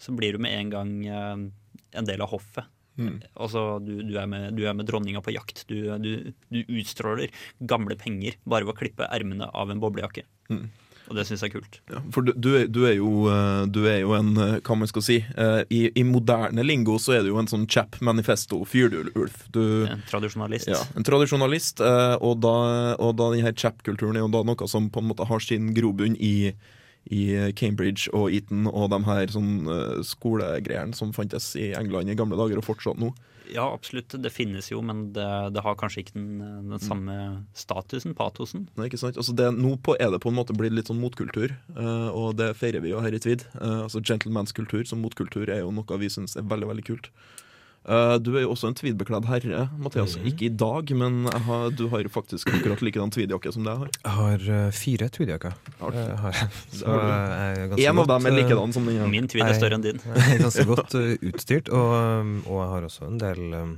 så 0.00 0.12
blir 0.16 0.36
du 0.36 0.44
med 0.44 0.56
en 0.56 0.74
gang 0.74 0.92
eh, 1.08 1.46
en 2.00 2.08
del 2.08 2.24
av 2.24 2.34
hoffet. 2.34 2.68
Altså, 3.34 3.64
du, 3.84 3.96
du, 4.06 4.14
er 4.20 4.28
med, 4.30 4.50
du 4.58 4.64
er 4.68 4.76
med 4.76 4.88
dronninga 4.90 5.22
på 5.24 5.34
jakt. 5.34 5.64
Du, 5.70 5.76
du, 6.02 6.12
du 6.52 6.60
utstråler 6.80 7.32
gamle 7.60 7.96
penger 8.00 8.38
bare 8.44 8.68
ved 8.68 8.74
å 8.76 8.80
klippe 8.82 9.08
ermene 9.10 9.50
av 9.50 9.72
en 9.72 9.82
boblejakke. 9.82 10.26
Og 11.10 11.16
det 11.18 11.24
syns 11.26 11.42
jeg 11.42 11.50
er 11.50 11.54
kult. 11.56 11.78
Ja, 11.90 12.00
for 12.14 12.22
du, 12.22 12.30
du, 12.38 12.50
er, 12.54 12.68
du, 12.70 12.84
jo, 12.94 13.10
eh, 13.32 13.64
du 13.66 13.80
er 13.90 13.98
jo 14.04 14.12
en 14.14 14.30
eh, 14.38 14.52
Hva 14.62 14.76
man 14.78 14.90
skal 14.90 15.02
si 15.02 15.16
eh, 15.18 15.62
i, 15.74 15.80
I 15.98 16.04
moderne 16.06 16.62
lingo 16.62 17.00
så 17.02 17.16
er 17.16 17.24
du 17.26 17.32
jo 17.32 17.40
en 17.40 17.50
sånn 17.50 17.66
chap 17.70 17.98
manifesto-fyr, 18.06 18.92
du, 18.92 19.10
Ulf. 19.18 19.42
Du, 19.50 19.62
En 19.90 20.04
tradisjonalist. 20.06 20.70
ja, 20.70 20.78
en 20.94 21.06
tradisjonalist, 21.06 21.82
og 21.82 22.38
da, 22.44 22.54
og 23.02 23.16
da 23.18 23.30
denne 23.34 23.54
chap-kulturen 23.58 24.20
er 24.20 24.22
jo 24.22 24.30
da 24.30 24.44
noe 24.46 24.70
som 24.70 24.86
på 24.92 25.02
en 25.02 25.10
måte 25.10 25.26
har 25.26 25.42
sin 25.42 25.72
grobunn 25.74 26.14
i, 26.14 26.52
i 27.10 27.52
Cambridge 27.58 28.10
og 28.14 28.30
Eton 28.34 28.68
og 28.70 28.92
de 28.92 29.00
her 29.08 29.32
sånn 29.34 29.66
eh, 29.66 29.98
skolegreiene 30.06 30.96
som 30.96 31.14
fantes 31.16 31.52
i 31.58 31.72
England 31.78 32.12
i 32.12 32.16
gamle 32.18 32.38
dager 32.38 32.60
og 32.60 32.68
fortsatt 32.68 33.00
nå. 33.02 33.10
Ja, 33.50 33.64
absolutt. 33.74 34.14
Det 34.22 34.30
finnes 34.30 34.68
jo, 34.70 34.78
men 34.86 35.08
det, 35.16 35.26
det 35.54 35.62
har 35.64 35.74
kanskje 35.78 36.04
ikke 36.04 36.14
den, 36.14 36.38
den 36.70 36.82
samme 36.82 37.16
statusen, 37.58 38.14
patosen. 38.14 38.68
Nei, 38.78 38.86
ikke 38.86 39.00
sant? 39.00 39.18
Altså 39.18 39.34
det, 39.36 39.48
nå 39.56 39.74
på, 39.82 39.96
er 39.98 40.12
det 40.14 40.22
på 40.22 40.30
en 40.30 40.38
måte 40.38 40.54
blitt 40.56 40.76
litt 40.76 40.90
sånn 40.90 41.00
motkultur, 41.02 41.56
eh, 41.74 42.08
og 42.14 42.38
det 42.38 42.52
feirer 42.60 42.84
vi 42.84 42.94
jo 42.94 43.02
her 43.02 43.16
i 43.16 43.22
Tvid. 43.22 43.46
Eh, 43.58 43.80
altså 43.88 44.02
Gentlemanskultur 44.06 44.86
som 44.86 45.02
motkultur 45.02 45.50
er 45.50 45.64
jo 45.64 45.74
noe 45.74 46.00
vi 46.00 46.12
syns 46.12 46.38
er 46.38 46.46
veldig 46.46 46.70
veldig 46.70 46.86
kult. 46.86 47.10
Eh, 47.88 48.14
du 48.20 48.34
er 48.36 48.42
jo 48.44 48.50
også 48.52 48.68
en 48.68 48.74
tweedbekledd 48.76 49.24
herre, 49.30 49.62
Mathias. 49.80 50.18
Ikke 50.28 50.50
i 50.50 50.52
dag, 50.52 50.90
men 51.00 51.22
jeg 51.24 51.42
har, 51.46 51.70
du 51.72 51.86
har 51.92 52.08
faktisk 52.12 52.50
akkurat 52.52 52.82
likedan 52.84 53.12
tweedjakke 53.14 53.52
som 53.54 53.64
det 53.64 53.72
jeg 53.72 53.80
har. 53.84 53.92
Jeg 54.02 54.14
har 54.18 54.44
eh, 54.56 54.72
fire 54.76 55.08
tweedjakker. 55.16 55.54
Har? 55.80 55.96
Eh, 55.96 56.10
har 56.20 56.40
har 56.84 57.62
er 57.70 57.74
En 57.86 58.02
av 58.02 58.10
dem 58.10 58.28
er 58.28 58.36
likedan 58.36 58.74
som 58.76 58.88
den 58.88 59.00
her. 59.00 59.08
Min 59.12 59.30
tweed 59.32 59.46
er 59.46 59.56
større 59.56 59.78
enn 59.78 59.86
din. 59.86 60.02
Jeg 60.18 60.36
er 60.36 60.44
ganske 60.44 60.66
godt 60.68 60.98
utstyrt, 61.00 61.72
og, 61.72 61.94
um, 62.20 62.34
og 62.44 62.60
jeg 62.60 62.68
har 62.74 62.86
også 62.90 63.08
en 63.08 63.18
del 63.22 63.40
um, 63.56 63.72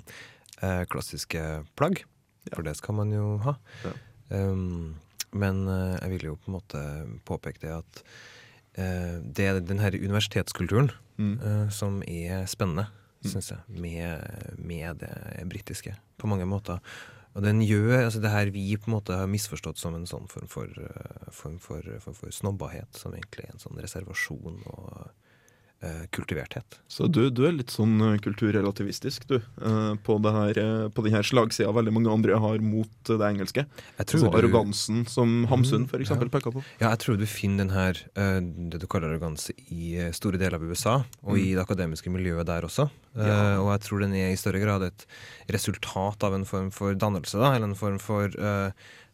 eh, 0.59 0.83
klassiske 0.91 1.45
plagg. 1.79 2.03
For 2.51 2.67
det 2.67 2.75
skal 2.81 2.99
man 2.99 3.15
jo 3.15 3.37
ha. 3.47 3.55
Ja. 3.87 3.95
Um, 4.35 4.97
men 5.33 5.63
jeg 5.65 6.11
vil 6.13 6.25
jo 6.27 6.35
på 6.37 6.51
en 6.51 6.57
måte 6.59 6.81
påpeke 7.25 7.63
det 7.63 7.71
at 7.73 8.01
uh, 8.77 9.15
det 9.23 9.47
er 9.47 9.63
den 9.65 9.81
her 9.81 9.95
universitetskulturen 9.97 10.91
Mm. 11.21 11.35
uh, 11.45 11.69
som 11.71 12.01
er 12.09 12.47
spennende, 12.49 12.87
syns 13.29 13.53
jeg, 13.53 13.81
med, 13.83 14.57
med 14.59 15.03
det 15.03 15.47
britiske. 15.51 15.95
På 16.19 16.31
mange 16.31 16.47
måter. 16.49 16.83
Og 17.33 17.45
den 17.45 17.63
gjør 17.65 18.03
altså 18.03 18.21
det 18.21 18.33
her 18.33 18.51
vi 18.53 18.67
på 18.77 18.91
en 18.91 18.97
måte 18.99 19.17
har 19.17 19.31
misforstått 19.31 19.81
som 19.81 19.95
en 19.97 20.09
sånn 20.09 20.29
form 20.29 20.51
for, 20.53 20.69
eh, 20.69 21.29
form 21.33 21.59
for, 21.63 21.87
form 22.05 22.17
for 22.19 22.35
snobbahet, 22.35 22.91
som 22.99 23.15
egentlig 23.17 23.47
er 23.47 23.55
en 23.55 23.63
sånn 23.63 23.81
reservasjon 23.81 24.61
og 24.69 25.22
kultiverthet. 26.15 26.77
Så 26.89 27.09
du, 27.11 27.25
du 27.35 27.41
er 27.49 27.53
litt 27.57 27.73
sånn 27.75 27.97
eh, 28.07 28.19
kulturrelativistisk, 28.23 29.25
du. 29.31 29.37
eh, 29.41 29.95
på, 30.07 30.17
det 30.23 30.33
her, 30.37 30.59
eh, 30.63 30.89
på 30.95 31.03
den 31.07 31.17
her 31.17 31.27
slagsida 31.27 31.73
veldig 31.75 31.93
mange 31.97 32.13
andre 32.13 32.39
har 32.39 32.63
mot 32.63 33.11
eh, 33.11 33.19
det 33.19 33.27
engelske. 33.33 33.65
Jeg 33.99 34.07
tror 34.07 34.21
Altså 34.23 34.31
du- 34.31 34.39
arrogansen 34.43 35.03
som 35.11 35.33
Hamsun 35.51 35.89
for 35.91 35.99
eksempel 36.05 36.31
ja. 36.31 36.35
peker 36.39 36.55
på. 36.55 36.63
Ja, 36.81 36.91
jeg 36.93 37.03
tror 37.03 37.19
du 37.19 37.27
finner 37.27 37.65
den 37.65 37.75
her, 37.75 37.99
eh, 38.15 38.39
det 38.71 38.81
du 38.83 38.87
kaller 38.87 39.11
arroganse, 39.15 39.53
i 39.75 39.97
eh, 39.99 40.13
store 40.15 40.39
deler 40.39 40.59
av 40.61 40.63
USA, 40.71 40.97
og 41.25 41.39
i 41.39 41.53
det 41.57 41.63
akademiske 41.67 42.11
miljøet 42.15 42.47
der 42.47 42.63
også. 42.69 42.89
Eh, 43.17 43.27
Ja. 43.27 43.59
Og 43.61 43.69
jeg 43.75 43.81
tror 43.89 44.01
den 44.07 44.15
er 44.17 44.31
i 44.33 44.37
større 44.41 44.61
grad 44.63 44.83
et 44.87 45.07
resultat 45.53 46.23
av 46.25 46.35
en 46.35 46.45
form 46.49 46.71
for 46.73 46.95
dannelse, 46.95 47.39
da, 47.39 47.55
eller 47.57 47.69
en 47.73 47.75
form 47.79 47.99
for 48.01 48.31
eh, 48.39 48.71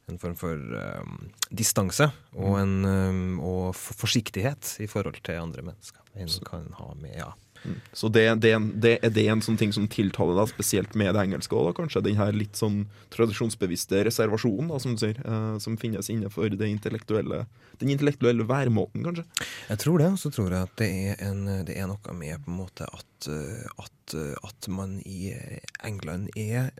en 0.08 0.16
form 0.16 0.34
for 0.40 0.54
um, 0.56 1.26
distanse 1.52 2.06
og, 2.32 2.54
en, 2.62 2.70
um, 2.88 3.40
og 3.44 3.75
forsiktighet 3.76 4.78
i 4.80 4.87
forhold 4.88 5.18
til 5.26 5.37
andre 5.37 5.60
mennesker. 5.66 6.00
En 6.18 6.34
kan 6.46 6.66
ha 6.78 6.94
med, 6.98 7.14
ja. 7.16 7.32
Så 7.92 8.08
det, 8.08 8.34
det, 8.34 8.52
det, 8.75 8.98
er 9.02 9.12
det 9.12 9.25
en 9.30 9.42
sånn 9.42 9.58
ting 9.58 9.72
som 9.75 9.88
tiltaler 9.90 10.38
deg 10.38 10.50
spesielt 10.52 10.94
med 10.98 11.14
det 11.16 11.25
engelske 11.26 11.56
Også, 11.56 11.70
da, 11.70 11.76
kanskje? 11.76 12.04
Den 12.06 12.18
her 12.20 12.37
litt 12.37 12.58
sånn 12.58 12.84
tradisjonsbevisste 13.14 14.04
reservasjonen, 14.06 14.70
da, 14.70 14.80
som 14.82 14.94
du 14.94 15.02
sier, 15.02 15.18
eh, 15.25 15.56
som 15.62 15.78
finnes 15.80 16.10
innenfor 16.12 16.54
det 16.54 16.70
intellektuelle, 16.70 17.44
den 17.82 17.92
intellektuelle 17.94 18.46
væremåten, 18.48 19.04
kanskje? 19.06 19.26
Jeg 19.72 19.82
tror 19.84 20.02
det, 20.02 20.10
og 20.14 20.22
så 20.22 20.32
tror 20.34 20.54
jeg 20.54 20.70
at 20.70 20.75
det 20.80 20.90
er, 21.10 21.22
en, 21.28 21.44
det 21.66 21.78
er 21.78 21.90
noe 21.90 22.16
med 22.18 22.44
på 22.44 22.52
en 22.52 22.60
måte 22.62 22.88
at, 22.88 23.30
eh, 23.32 23.66
at, 23.84 24.16
eh, 24.16 24.34
at 24.50 24.70
man 24.72 24.98
i 25.04 25.32
eh, 25.34 25.58
England 25.88 26.30
er, 26.38 26.70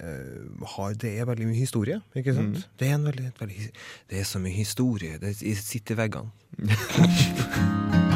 har 0.79 0.95
Det 0.99 1.11
er 1.19 1.27
veldig 1.29 1.51
mye 1.51 1.59
historie, 1.59 2.01
ikke 2.17 2.37
sant? 2.37 2.67
Det, 2.79 2.91
er 2.91 2.99
en 2.99 3.09
veldig, 3.09 3.33
veldig, 3.41 3.71
det 4.11 4.21
er 4.23 4.29
så 4.29 4.43
mye 4.43 4.55
historie. 4.55 5.19
Det 5.23 5.35
sitter 5.39 5.99
i 5.99 6.03
veggene. 6.05 6.31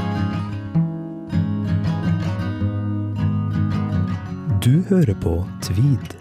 Du 4.62 4.76
hører 4.86 5.16
på 5.18 5.30
Tweed. 5.58 6.12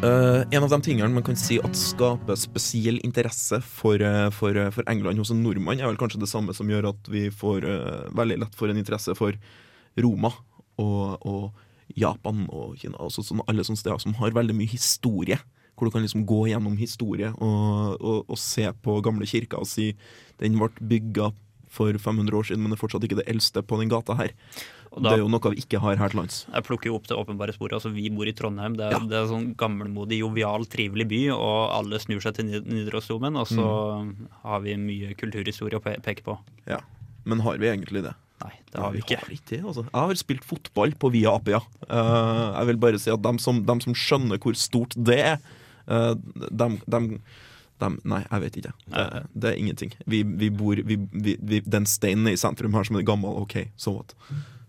Uh, 0.00 0.40
en 0.48 0.64
av 0.64 0.70
de 0.72 0.78
tingene 0.80 1.10
man 1.12 1.24
kan 1.26 1.36
si 1.36 1.58
at 1.60 1.76
skaper 1.76 2.38
spesiell 2.40 2.96
interesse 3.04 3.58
for, 3.60 4.00
uh, 4.00 4.30
for, 4.32 4.56
uh, 4.56 4.70
for 4.72 4.88
England 4.88 5.20
hos 5.20 5.34
en 5.34 5.42
nordmann, 5.44 5.82
er 5.82 5.90
vel 5.90 6.00
kanskje 6.00 6.22
det 6.22 6.30
samme 6.32 6.56
som 6.56 6.72
gjør 6.72 6.94
at 6.94 7.10
vi 7.12 7.26
får 7.28 7.66
eh, 7.68 8.06
veldig 8.16 8.38
lett 8.40 8.56
får 8.56 8.72
en 8.72 8.80
interesse 8.80 9.12
for 9.18 9.36
Roma 10.00 10.32
og, 10.80 11.28
og 11.28 11.92
Japan 12.00 12.46
og 12.48 12.80
Kina. 12.80 12.96
Altså 13.04 13.26
sånn, 13.26 13.44
alle 13.52 13.68
sånne 13.68 13.82
steder 13.82 14.00
som 14.00 14.16
har 14.22 14.32
veldig 14.32 14.56
mye 14.62 14.78
historie. 14.78 15.36
Hvor 15.76 15.90
du 15.90 15.92
kan 15.92 16.08
liksom 16.08 16.24
gå 16.28 16.46
gjennom 16.54 16.80
historie 16.80 17.28
og, 17.36 18.00
og, 18.00 18.32
og 18.32 18.40
se 18.40 18.64
på 18.80 18.96
gamle 19.04 19.28
kirker 19.28 19.60
og 19.60 19.68
si 19.68 19.90
den 20.40 20.56
ble 20.56 20.72
bygga 20.88 21.34
for 21.70 21.94
500 21.94 22.34
år 22.34 22.48
siden, 22.50 22.62
men 22.64 22.72
det 22.72 22.78
er 22.80 22.82
fortsatt 22.82 23.04
ikke 23.06 23.20
det 23.22 23.28
eldste 23.30 23.62
på 23.62 23.78
den 23.78 23.88
gata 23.92 24.16
her. 24.18 24.32
Da- 24.90 25.00
Det 25.06 25.12
er 25.12 25.22
jo 25.22 25.28
noe 25.30 25.50
vi 25.54 25.60
ikke 25.62 25.78
har 25.78 25.94
her 26.00 26.08
til 26.10 26.18
lands. 26.18 26.46
Jeg 26.52 26.64
plukker 26.66 26.86
jo 26.90 26.96
opp 26.96 27.06
det 27.06 27.16
åpenbare 27.16 27.54
sporet. 27.54 27.76
altså 27.78 27.92
Vi 27.94 28.08
bor 28.10 28.26
i 28.26 28.32
Trondheim. 28.34 28.74
Det 28.76 28.86
er, 28.88 28.90
Ja. 28.90 28.98
det 28.98 29.12
er 29.14 29.22
en 29.22 29.28
sånn 29.30 29.54
gammelmodig, 29.56 30.18
jovial, 30.18 30.64
trivelig 30.66 31.06
by, 31.08 31.28
og 31.30 31.70
alle 31.78 32.00
snur 32.02 32.18
seg 32.20 32.34
til 32.34 32.44
Nid- 32.46 32.66
Nidarosdomen. 32.66 33.36
Og 33.38 33.46
så 33.46 33.62
Mm. 34.02 34.26
har 34.42 34.60
vi 34.60 34.74
mye 34.74 35.14
kulturhistorie 35.16 35.78
å 35.78 35.82
pe- 35.82 36.00
peke 36.02 36.22
på. 36.24 36.38
Ja. 36.66 36.80
Men 37.24 37.38
har 37.40 37.56
vi 37.58 37.66
egentlig 37.66 38.02
det? 38.02 38.14
Nei, 38.42 38.52
det 38.72 38.80
har 38.80 38.90
vi 38.90 38.98
ikke. 39.02 39.18
Har 39.20 39.28
ikke 39.30 39.62
altså. 39.62 39.84
Jeg 39.84 39.92
har 39.92 40.14
spilt 40.14 40.42
fotball 40.44 40.90
på 40.98 41.12
Via 41.12 41.34
Apia. 41.36 41.60
Uh, 41.88 42.56
jeg 42.58 42.66
vil 42.66 42.76
bare 42.78 42.98
si 42.98 43.10
at 43.12 43.22
dem 43.22 43.38
som, 43.38 43.62
dem 43.64 43.80
som 43.80 43.92
skjønner 43.94 44.38
hvor 44.38 44.54
stort 44.56 44.94
det 44.96 45.18
er, 45.20 45.38
uh, 45.86 46.14
dem, 46.50 46.80
dem, 46.88 47.22
dem 47.82 47.98
Nei, 48.08 48.22
jeg 48.26 48.44
vet 48.44 48.60
ikke. 48.62 48.72
Det, 48.86 49.08
det 49.32 49.50
er 49.52 49.58
ingenting. 49.60 49.96
Vi, 50.10 50.22
vi 50.22 50.50
bor 50.54 50.80
vi, 50.86 50.96
vi, 51.12 51.36
vi, 51.40 51.60
Den 51.64 51.88
steinen 51.88 52.30
i 52.32 52.38
sentrum 52.40 52.76
her 52.76 52.86
som 52.86 52.98
er 53.00 53.06
gammel, 53.06 53.36
OK, 53.44 53.56
so 53.80 53.98
what? 53.98 54.14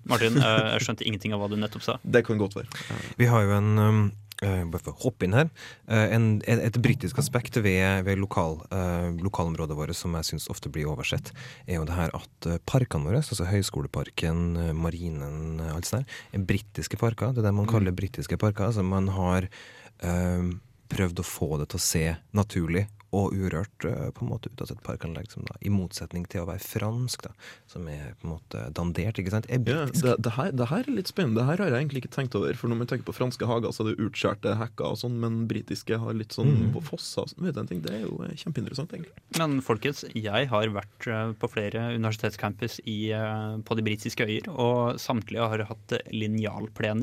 Martin, 0.10 0.40
eh, 0.42 0.74
jeg 0.76 0.88
skjønte 0.88 1.06
ingenting 1.06 1.36
av 1.36 1.44
hva 1.44 1.52
du 1.52 1.60
nettopp 1.60 1.86
sa. 1.86 2.00
Det 2.02 2.24
kan 2.28 2.42
godt 2.42 2.58
være. 2.58 2.82
Vi 3.20 3.30
har 3.30 3.46
jo 3.46 3.54
en 3.54 3.70
um, 3.78 4.00
eh, 4.42 4.64
bare 4.66 4.82
for 4.82 4.96
å 4.96 5.04
hoppe 5.04 5.28
inn 5.28 5.36
her. 5.38 5.52
eh, 5.88 6.16
en, 6.16 6.30
et, 6.50 6.64
et 6.72 6.80
britisk 6.82 7.22
aspekt 7.22 7.60
ved, 7.62 8.08
ved 8.08 8.22
lokal, 8.22 8.58
uh, 8.74 9.12
lokalområdet 9.22 9.78
vårt 9.78 9.98
som 9.98 10.18
jeg 10.18 10.32
syns 10.32 10.50
ofte 10.54 10.72
blir 10.74 10.90
oversett, 10.90 11.30
er 11.68 11.78
jo 11.78 11.86
det 11.90 11.98
her 12.00 12.16
at 12.18 12.50
parkene 12.70 13.12
våre, 13.12 13.22
altså 13.22 13.48
Høgskoleparken, 13.50 14.74
Marinen, 14.78 15.62
alt 15.70 15.90
sånt, 15.90 16.10
der, 16.10 16.26
er 16.40 16.50
britiske 16.50 16.98
parker. 17.02 17.36
Det 17.36 17.46
er 17.46 17.52
det 17.52 17.56
man 17.62 17.70
kaller 17.70 17.96
britiske 17.96 18.40
parker. 18.42 18.72
Altså 18.72 18.86
man 18.86 19.12
har 19.14 19.52
eh, 20.02 20.50
prøvd 20.92 21.22
å 21.22 21.28
få 21.28 21.54
det 21.62 21.72
til 21.72 21.80
å 21.80 21.86
se 21.86 22.06
naturlig 22.36 22.88
og 23.12 23.36
urørt 23.36 23.86
eh, 23.88 24.10
på 24.16 24.26
en 24.26 24.32
måte 24.32 24.52
ut 24.52 24.64
av 24.64 24.72
et 24.74 24.84
parkanlegg, 24.86 25.30
som 25.34 25.46
da, 25.48 25.58
i 25.62 25.72
motsetning 25.74 26.26
til 26.32 26.44
å 26.44 26.50
være 26.50 26.64
fransk, 26.64 27.26
da, 27.28 27.34
som 27.72 27.88
er 27.92 28.14
på 28.22 28.28
en 28.28 28.34
måte 28.36 28.64
dandert, 28.78 29.20
ikke 29.20 29.34
sant, 29.34 29.50
er 29.52 29.62
Ja, 29.68 29.86
det, 29.92 30.16
det, 30.24 30.34
her, 30.38 30.52
det 30.56 30.70
her 30.72 30.86
er 30.86 30.98
litt 31.00 31.12
spennende. 31.12 31.42
Det 31.42 31.48
her 31.50 31.64
har 31.64 31.74
jeg 31.74 31.86
egentlig 31.86 32.04
ikke 32.06 32.14
tenkt 32.16 32.38
over. 32.40 32.56
For 32.58 32.72
når 32.72 32.82
man 32.82 32.92
tenker 32.92 33.08
på 33.10 33.18
franske 33.18 33.50
hager, 33.50 33.76
så 33.76 33.86
er 33.86 33.92
det 33.92 34.08
utskjærte 34.08 34.56
hekker 34.60 34.94
og 34.94 35.02
sånn, 35.04 35.20
men 35.22 35.42
britiske 35.52 36.00
har 36.02 36.18
litt 36.18 36.36
sånn 36.38 36.72
på 36.76 36.84
fosser. 36.92 37.26
og 37.26 37.34
sånn. 37.34 37.46
Vet 37.48 37.58
du 37.58 37.62
en 37.64 37.72
ting? 37.72 37.84
Det 37.86 37.96
er 38.00 38.06
jo 38.06 38.22
eh, 38.26 38.36
kjempeinteressant, 38.40 38.96
egentlig. 38.96 39.16
Men 39.40 39.60
folkens, 39.66 40.04
jeg 40.16 40.52
har 40.52 40.76
vært 40.76 41.10
eh, 41.10 41.34
på 41.42 41.52
flere 41.52 41.88
universitetscampus 41.98 42.80
i, 42.90 43.00
på 43.68 43.78
de 43.78 43.86
britiske 43.86 44.28
øyer, 44.28 44.52
og 44.52 45.02
samtlige 45.02 45.52
har 45.52 45.68
hatt 45.72 45.98
linjalplener, 46.12 46.42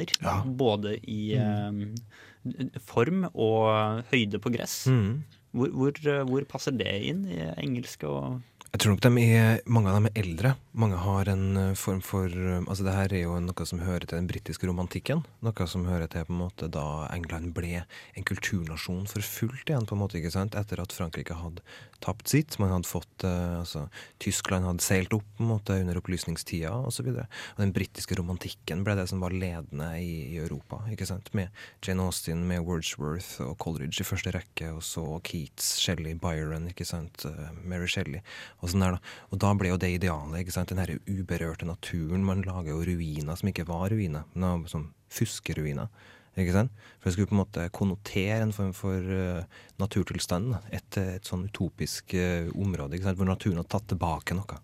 linjalplener. 0.08 0.56
Både 0.58 0.96
i 1.08 1.34
eh, 1.36 2.80
form 2.84 3.26
og 3.32 4.04
høyde 4.12 4.40
på 4.42 4.52
gress. 4.54 4.86
Mm. 4.86 5.22
Hvor, 5.52 5.72
hvor, 5.72 6.00
eh, 6.04 6.24
hvor 6.28 6.44
passer 6.50 6.74
det 6.76 6.92
inn 7.08 7.24
i 7.30 7.40
engelsk 7.62 8.04
og 8.08 8.40
Jeg 8.68 8.82
tror 8.82 8.92
nok 8.92 9.00
de 9.00 9.22
er, 9.32 9.60
mange 9.64 9.88
av 9.88 9.96
dem 9.96 10.06
er 10.10 10.18
eldre. 10.20 10.50
Mange 10.78 10.98
har 11.00 11.28
en 11.32 11.44
eh, 11.56 11.76
form 11.78 12.02
for 12.04 12.28
eh, 12.28 12.60
Altså 12.68 12.84
det 12.84 12.92
her 12.92 13.12
er 13.16 13.22
jo 13.22 13.38
noe 13.40 13.64
som 13.66 13.80
hører 13.80 14.04
til 14.04 14.18
den 14.18 14.28
britiske 14.28 14.68
romantikken. 14.68 15.22
Noe 15.42 15.66
som 15.70 15.87
hører 15.88 16.10
til 16.12 16.26
på 16.28 16.34
en 16.34 16.42
måte 16.42 16.68
da 16.70 17.08
England 17.14 17.54
ble 17.56 17.80
en 17.80 18.26
kulturnasjon 18.28 19.08
for 19.08 19.25
fullt 19.25 19.72
igjen, 19.72 19.87
på 19.88 19.96
en 19.96 20.02
måte, 20.02 20.18
ikke 20.20 20.34
sant? 20.34 20.58
Etter 20.58 20.82
at 20.82 20.92
Frankrike 20.92 21.38
hadde 21.40 21.64
tapt 22.04 22.28
sitt. 22.28 22.58
Man 22.60 22.75
hadde 22.75 22.90
fått 22.90 23.25
eh, 23.25 23.54
altså 23.62 23.87
Tyskland 24.20 24.68
hadde 24.68 24.84
seilt 24.84 25.16
opp 25.16 25.25
på 25.38 25.46
en 25.46 25.50
måte 25.54 25.78
under 25.80 26.02
opplysningstida 26.02 26.75
osv. 26.90 27.08
Den 27.56 27.72
britiske 27.75 28.20
romantikken 28.20 28.84
ble 28.84 28.98
det 29.00 29.08
som 29.08 29.25
var 29.25 29.32
ledende 29.32 29.94
i, 29.96 30.12
i 30.34 30.38
Europa. 30.42 30.82
ikke 30.92 31.08
sant? 31.08 31.32
Med 31.32 31.48
Jane 31.80 32.04
Austen, 32.04 32.44
med 32.52 32.68
Wordsworth 32.68 33.40
og 33.48 33.56
Coleridge 33.64 34.04
i 34.04 34.10
første 34.12 34.37
rekke, 34.37 34.75
og 34.76 34.84
så 34.84 35.08
Keats, 35.25 35.78
Shelley, 35.80 36.20
Byron, 36.20 36.68
ikke 36.68 36.87
sant? 36.87 37.25
Mary 37.64 37.88
Shelley 37.88 38.20
og 38.58 38.72
sånn 38.72 38.84
der 38.84 38.96
da. 38.96 39.00
Og 39.30 39.40
da 39.42 39.54
ble 39.54 39.72
jo 39.72 39.80
det 39.80 39.90
idealet, 39.94 40.42
ikke 40.42 40.54
sant? 40.54 40.72
Den 40.72 40.82
her 40.82 40.94
uberørte 41.06 41.68
naturen. 41.68 42.26
Man 42.26 42.44
lager 42.46 42.72
jo 42.72 42.84
ruiner 42.88 43.38
som 43.38 43.50
ikke 43.50 43.68
var 43.68 43.92
ruiner, 43.94 44.26
men 44.34 44.66
sånn 44.70 44.90
fuskeruiner. 45.14 45.90
Ikke 46.38 46.54
sant? 46.54 46.74
For 46.98 47.08
det 47.08 47.16
skulle 47.16 47.30
på 47.32 47.34
en 47.34 47.42
måte 47.42 47.66
konnotere 47.74 48.42
en 48.44 48.54
form 48.54 48.70
for 48.76 49.02
uh, 49.10 49.62
naturtilstand. 49.82 50.54
Et, 50.74 50.98
et 51.02 51.26
sånn 51.26 51.48
utopisk 51.48 52.14
uh, 52.14 52.50
område 52.54 52.98
ikke 52.98 53.08
sant? 53.08 53.18
hvor 53.18 53.30
naturen 53.30 53.62
har 53.62 53.70
tatt 53.70 53.88
tilbake 53.90 54.36
noe. 54.38 54.60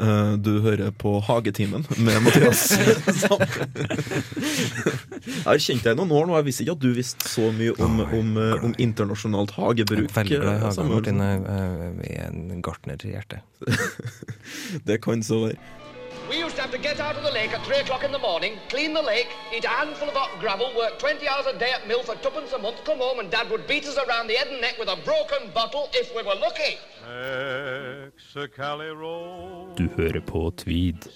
Eh, 0.00 0.32
du 0.36 0.60
hører 0.60 0.90
på 0.92 1.14
Hagetimen 1.24 1.86
med 1.96 2.18
Mathias. 2.20 2.66
jeg 5.26 5.46
har 5.46 5.62
kjent 5.62 5.86
deg 5.86 5.94
i 5.94 5.96
noen 5.96 6.12
år 6.12 6.28
nå. 6.28 6.36
Jeg 6.36 6.48
visste 6.50 6.66
ikke 6.66 6.76
at 6.76 6.84
du 6.84 6.90
visste 6.96 7.30
så 7.32 7.48
mye 7.56 7.72
om, 7.80 8.02
om, 8.04 8.28
om 8.68 8.74
internasjonalt 8.82 9.54
Jeg 9.56 9.62
hagebruk. 9.62 10.04
er 10.10 10.18
veldig 10.18 10.42
glad 10.42 10.52
i 10.52 10.58
eh, 10.58 10.66
hagen. 10.68 10.92
Martin 10.92 11.18
Jeg 12.04 12.20
er 12.20 12.28
en 12.28 12.62
gartner 12.66 13.00
til 13.00 13.16
hjertet. 13.16 13.40
Det 14.88 15.00
kan 15.04 15.24
så 15.24 15.46
være. 15.46 15.58
We 16.28 16.42
used 16.42 16.56
to 16.56 16.62
have 16.62 16.72
to 16.74 16.78
get 16.78 16.98
out 16.98 17.14
of 17.16 17.22
the 17.22 17.30
lake 17.30 17.54
at 17.54 17.62
three 17.64 17.78
o'clock 17.78 18.02
in 18.02 18.10
the 18.10 18.18
morning, 18.18 18.58
clean 18.68 18.92
the 18.94 19.02
lake, 19.02 19.28
eat 19.54 19.64
a 19.64 19.68
handful 19.68 20.08
of 20.08 20.14
hot 20.18 20.32
gravel, 20.42 20.74
work 20.74 20.98
20 20.98 21.22
hours 21.30 21.46
a 21.46 21.54
day 21.56 21.70
at 21.70 21.86
mill 21.86 22.02
for 22.02 22.16
tuppence 22.18 22.50
a 22.52 22.58
month, 22.58 22.82
come 22.84 22.98
home 22.98 23.20
and 23.20 23.30
Dad 23.30 23.46
would 23.48 23.64
beat 23.68 23.86
us 23.86 23.96
around 23.96 24.26
the 24.26 24.34
head 24.34 24.48
and 24.50 24.60
neck 24.60 24.74
with 24.76 24.88
a 24.90 24.98
broken 25.06 25.52
bottle 25.54 25.86
if 25.94 26.10
we 26.16 26.22
were 26.26 26.34
lucky. 26.34 26.82
Du 29.76 29.86
hører 29.96 30.20
på 30.26 30.40
Tweed. 30.58 31.06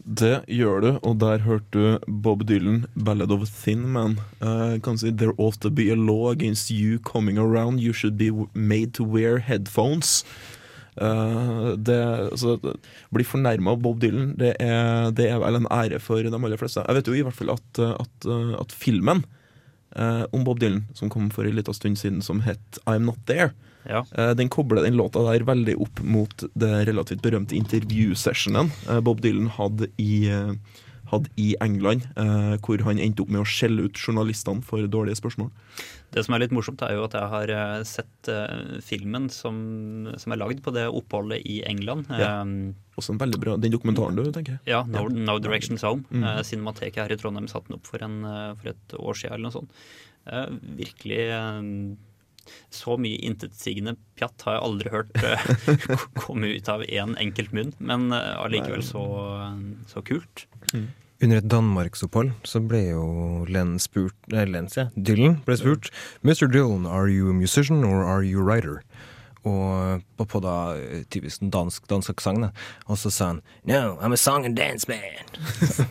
Det 0.00 0.36
gjør 0.48 0.80
du, 0.80 0.88
og 1.04 1.18
der 1.20 1.42
hørte 1.44 1.66
du 1.74 2.12
Bob 2.24 2.46
Dylan, 2.48 2.86
'Ballad 2.96 3.30
of 3.34 3.42
a 3.44 3.50
Thin 3.62 3.82
Man'. 3.92 4.16
Uh, 4.40 4.78
kan 4.80 4.96
si, 4.98 5.10
There 5.12 5.34
ought 5.36 5.60
to 5.60 5.70
be 5.70 5.90
a 5.92 5.96
law 5.96 6.30
against 6.30 6.70
you 6.70 6.98
coming 6.98 7.38
around. 7.38 7.80
You 7.80 7.92
should 7.92 8.16
be 8.16 8.30
made 8.54 8.94
to 8.94 9.04
wear 9.04 9.38
headphones. 9.38 10.24
Uh, 10.96 11.76
det, 11.76 12.00
altså, 12.32 12.56
det- 12.62 12.76
bli 13.12 13.24
fornærma 13.24 13.70
av 13.70 13.82
Bob 13.82 14.00
Dylan, 14.00 14.34
det 14.38 14.54
er, 14.60 15.10
det 15.10 15.28
er 15.30 15.38
vel 15.38 15.60
en 15.60 15.68
ære 15.70 16.00
for 16.00 16.16
de 16.22 16.32
aller 16.34 16.56
fleste. 16.56 16.84
Jeg 16.88 16.94
vet 16.96 17.06
jo 17.06 17.12
i 17.12 17.22
hvert 17.22 17.34
fall 17.36 17.50
at, 17.50 17.78
at, 17.78 18.26
at 18.60 18.72
filmen 18.72 19.24
eh, 19.96 20.24
om 20.32 20.44
Bob 20.44 20.60
Dylan, 20.60 20.84
som 20.94 21.10
kom 21.10 21.30
for 21.30 21.44
en 21.44 21.56
liten 21.56 21.74
stund 21.74 21.98
siden, 21.98 22.22
som 22.22 22.40
het 22.40 22.78
'I'm 22.86 23.04
Not 23.04 23.18
There', 23.26 23.52
Ja. 23.88 24.04
Eh, 24.12 24.34
Den 24.34 24.48
kobler 24.48 24.82
den 24.82 24.96
låta 24.96 25.22
der 25.32 25.40
veldig 25.44 25.76
opp 25.80 26.00
mot 26.02 26.44
det 26.54 26.86
relativt 26.86 27.22
berømte 27.22 27.56
intervjusessionen 27.56 28.70
eh, 28.88 29.00
Bob 29.00 29.20
Dylan 29.22 29.48
hadde 29.48 29.88
i, 29.96 30.28
eh, 30.28 30.52
hadde 31.10 31.30
i 31.40 31.52
England, 31.64 32.06
eh, 32.16 32.56
hvor 32.64 32.82
han 32.86 33.00
endte 33.02 33.24
opp 33.24 33.32
med 33.34 33.42
å 33.42 33.48
skjelle 33.48 33.88
ut 33.88 33.98
journalistene 33.98 34.62
for 34.66 34.86
dårlige 34.90 35.18
spørsmål. 35.18 35.50
Det 36.10 36.24
som 36.26 36.34
er 36.34 36.42
litt 36.42 36.54
morsomt, 36.54 36.82
er 36.82 36.96
jo 36.96 37.04
at 37.06 37.14
jeg 37.14 37.30
har 37.32 37.52
eh, 37.54 37.82
sett 37.86 38.30
eh, 38.32 38.78
filmen 38.82 39.28
som, 39.30 39.56
som 40.18 40.34
er 40.34 40.40
lagd 40.42 40.62
på 40.64 40.72
det 40.74 40.88
oppholdet 40.90 41.44
i 41.46 41.60
England. 41.70 42.10
Ja. 42.10 42.40
Eh, 42.42 42.74
Også 42.98 43.14
en 43.14 43.20
veldig 43.22 43.38
bra 43.40 43.54
Den 43.62 43.72
dokumentaren 43.72 44.18
du, 44.18 44.24
tenker. 44.34 44.58
Ja, 44.68 44.82
No, 44.90 45.06
no 45.08 45.38
Directions 45.42 45.86
Home. 45.86 46.02
Mm. 46.10 46.24
Eh, 46.26 46.42
Cinemateket 46.46 47.04
her 47.04 47.14
i 47.14 47.18
Trondheim 47.20 47.46
satte 47.50 47.70
den 47.70 47.78
opp 47.78 47.86
for, 47.90 48.02
en, 48.02 48.20
eh, 48.26 48.52
for 48.58 48.72
et 48.74 48.96
år 48.98 49.20
siden 49.22 49.36
eller 49.36 49.48
noe 49.48 49.58
sånt. 49.60 49.82
Eh, 50.30 50.46
virkelig 50.82 51.24
så 52.74 52.96
mye 52.98 53.18
intetsigende 53.28 53.92
pjatt 54.18 54.42
har 54.42 54.56
jeg 54.56 54.64
aldri 54.66 54.90
hørt 54.90 55.12
komme 56.24 56.50
ut 56.56 56.70
av 56.72 56.82
én 56.82 57.12
enkelt 57.20 57.52
munn, 57.54 57.70
men 57.78 58.08
allikevel 58.10 58.82
så, 58.82 59.04
så 59.92 60.02
kult. 60.02 60.48
Under 61.22 61.36
et 61.36 61.48
danmarksopphold 61.52 62.30
så 62.48 62.62
ble 62.64 62.78
jo 62.94 63.04
Len 63.52 63.74
spurt 63.82 64.16
Nei, 64.32 64.46
Len, 64.48 64.68
ja. 64.76 64.86
Dylan 64.96 65.40
ble 65.44 65.56
spurt 65.60 65.90
Mr. 66.24 66.48
Dylan, 66.48 66.86
are 66.88 67.10
you 67.12 67.28
a 67.30 67.34
musician 67.36 67.84
or 67.84 68.02
are 68.04 68.24
you 68.24 68.40
a 68.40 68.44
writer? 68.44 68.80
Og 69.40 70.02
på, 70.20 70.24
på 70.28 70.40
da 70.44 70.54
eh, 70.76 71.04
typisk 71.08 71.40
dansk 71.52 71.86
dansk 71.88 72.10
aksent, 72.12 72.42
da. 72.44 72.50
Og 72.92 72.98
så 73.00 73.08
sa 73.08 73.30
han 73.30 73.38
No, 73.64 73.96
I'm 73.96 74.12
a 74.12 74.18
song 74.20 74.44
and 74.44 74.56
dance 74.56 74.84
man. 74.88 75.00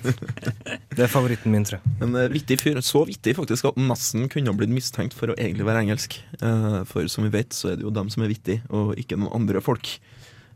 det 0.96 1.02
er 1.06 1.10
favoritten 1.10 1.52
min, 1.54 1.66
tror 1.66 1.80
jeg. 1.80 1.96
En 2.06 2.14
eh, 2.14 2.28
vittig 2.30 2.60
fyr. 2.62 2.78
Så 2.86 3.02
vittig 3.10 3.34
faktisk 3.40 3.66
at 3.72 3.80
nesten 3.82 4.30
kunne 4.30 4.54
ha 4.54 4.58
blitt 4.58 4.74
mistenkt 4.74 5.18
for 5.18 5.34
å 5.34 5.38
egentlig 5.40 5.66
være 5.66 5.82
engelsk. 5.88 6.20
Eh, 6.44 6.80
For 6.90 7.10
som 7.10 7.26
vi 7.26 7.34
vet, 7.34 7.58
så 7.58 7.72
er 7.74 7.80
det 7.82 7.88
jo 7.88 7.94
dem 7.96 8.14
som 8.14 8.22
er 8.26 8.30
vittige, 8.30 8.62
og 8.70 8.94
ikke 9.02 9.18
noen 9.18 9.34
andre 9.42 9.66
folk 9.66 9.96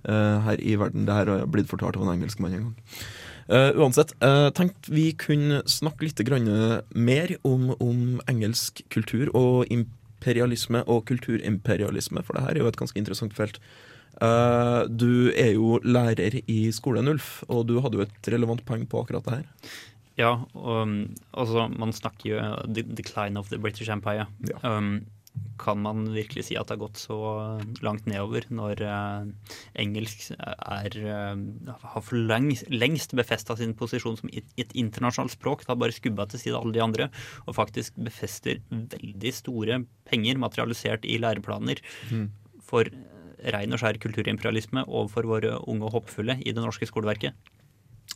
eh, 0.06 0.38
her 0.46 0.62
i 0.62 0.78
verden. 0.78 1.10
Det 1.10 1.18
her 1.18 1.34
har 1.34 1.50
blitt 1.50 1.74
fortalt 1.74 1.98
av 1.98 2.06
en 2.06 2.14
engelskmann 2.14 2.54
en 2.54 2.68
gang. 2.68 2.76
Eh, 3.48 3.72
uansett, 3.76 4.14
uh, 4.24 4.50
tenkte 4.56 4.92
vi 4.94 5.10
kunne 5.20 5.62
snakke 5.68 6.08
litt 6.08 6.22
grann 6.24 6.48
mer 6.96 7.36
om, 7.44 7.74
om 7.84 8.22
engelsk 8.32 8.84
kultur 8.94 9.32
og 9.36 9.72
imperialisme 9.74 10.84
og 10.88 11.04
kulturimperialisme, 11.10 12.24
for 12.24 12.38
det 12.38 12.46
her 12.46 12.56
er 12.56 12.64
jo 12.64 12.70
et 12.72 12.80
ganske 12.80 13.02
interessant 13.02 13.36
felt. 13.36 13.60
Uh, 14.22 14.86
du 14.88 15.34
er 15.34 15.56
jo 15.56 15.80
lærer 15.84 16.38
i 16.46 16.60
skolen, 16.76 17.10
Ulf, 17.12 17.42
og 17.50 17.66
du 17.68 17.80
hadde 17.84 18.00
jo 18.00 18.06
et 18.06 18.32
relevant 18.32 18.62
poeng 18.66 18.86
på 18.88 19.02
akkurat 19.04 19.26
det 19.26 19.40
her. 19.42 19.74
Ja, 20.20 20.34
um, 20.54 21.16
altså, 21.34 21.66
man 21.74 21.94
snakker 21.96 22.30
jo 22.30 22.38
uh, 22.40 22.62
the 22.70 22.86
decline 22.86 23.40
of 23.40 23.50
the 23.50 23.58
British 23.58 23.90
Empire. 23.90 24.28
Ja. 24.48 24.62
Um, 24.64 25.06
kan 25.62 25.80
man 25.82 26.06
virkelig 26.14 26.48
si 26.48 26.58
at 26.58 26.68
det 26.68 26.76
har 26.76 26.82
gått 26.82 27.00
så 27.02 27.18
langt 27.86 28.08
nedover 28.10 28.46
når 28.54 28.82
uh, 28.84 29.54
engelsk 29.80 30.26
er, 30.34 30.98
uh, 31.06 31.78
har 31.94 32.04
for 32.06 32.18
lengst, 32.18 33.16
befesta 33.18 33.56
sin 33.60 33.76
posisjon 33.78 34.18
som 34.20 34.34
et, 34.34 34.74
internasjonalt 34.74 35.36
språk? 35.36 35.64
Det 35.64 35.74
har 35.74 35.80
bare 35.82 35.96
skubba 35.96 36.28
til 36.30 36.42
side 36.42 36.60
alle 36.60 36.76
de 36.76 36.84
andre, 36.84 37.10
og 37.48 37.58
faktisk 37.58 37.98
befester 38.02 38.62
veldig 38.70 39.34
store 39.34 39.82
penger 40.10 40.42
materialisert 40.42 41.06
i 41.06 41.20
læreplaner 41.22 41.82
for 42.64 42.90
rein 43.54 43.76
og 43.76 43.82
skjær 43.82 44.00
kulturimperialisme 44.02 44.86
overfor 44.88 45.28
våre 45.28 45.58
unge 45.68 45.88
og 45.88 45.98
håpefulle 45.98 46.40
i 46.42 46.54
det 46.54 46.64
norske 46.64 46.88
skoleverket. 46.90 47.36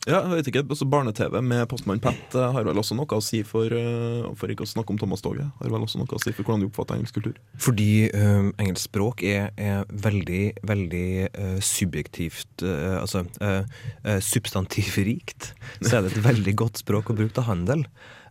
Ja, 0.08 0.22
jeg 0.24 0.38
vet 0.38 0.48
ikke, 0.48 0.62
også 0.72 0.86
Barne-TV 0.88 1.34
med 1.44 1.66
Postmann 1.68 2.00
Pat 2.00 2.34
eh, 2.36 2.52
har 2.54 2.64
vel 2.64 2.80
også 2.80 2.96
noe 2.96 3.18
å 3.18 3.24
si 3.24 3.42
for 3.44 3.68
eh, 3.76 4.24
For 4.40 4.48
ikke 4.48 4.64
å 4.64 4.70
snakke 4.70 4.94
om 4.94 5.00
Thomas 5.00 5.20
Toget, 5.24 5.50
har 5.60 5.74
vel 5.74 5.84
også 5.84 6.00
noe 6.00 6.16
å 6.16 6.22
si 6.22 6.32
for 6.32 6.46
hvordan 6.46 6.64
de 6.64 6.68
oppfatter 6.70 6.96
engelsk 6.96 7.18
kultur. 7.18 7.36
Fordi 7.60 8.08
um, 8.16 8.48
engelsk 8.56 8.88
språk 8.88 9.24
er, 9.28 9.50
er 9.60 9.84
veldig, 10.06 10.44
veldig 10.68 11.08
uh, 11.28 11.58
subjektivt 11.64 12.64
uh, 12.64 13.02
Altså 13.02 13.26
uh, 13.42 13.64
substantivrikt. 14.24 15.52
Så 15.82 15.98
er 15.98 16.06
det 16.06 16.14
et 16.14 16.24
veldig 16.24 16.56
godt 16.64 16.80
språk 16.80 17.12
å 17.12 17.18
bruke 17.18 17.36
til 17.36 17.48
handel. 17.48 17.84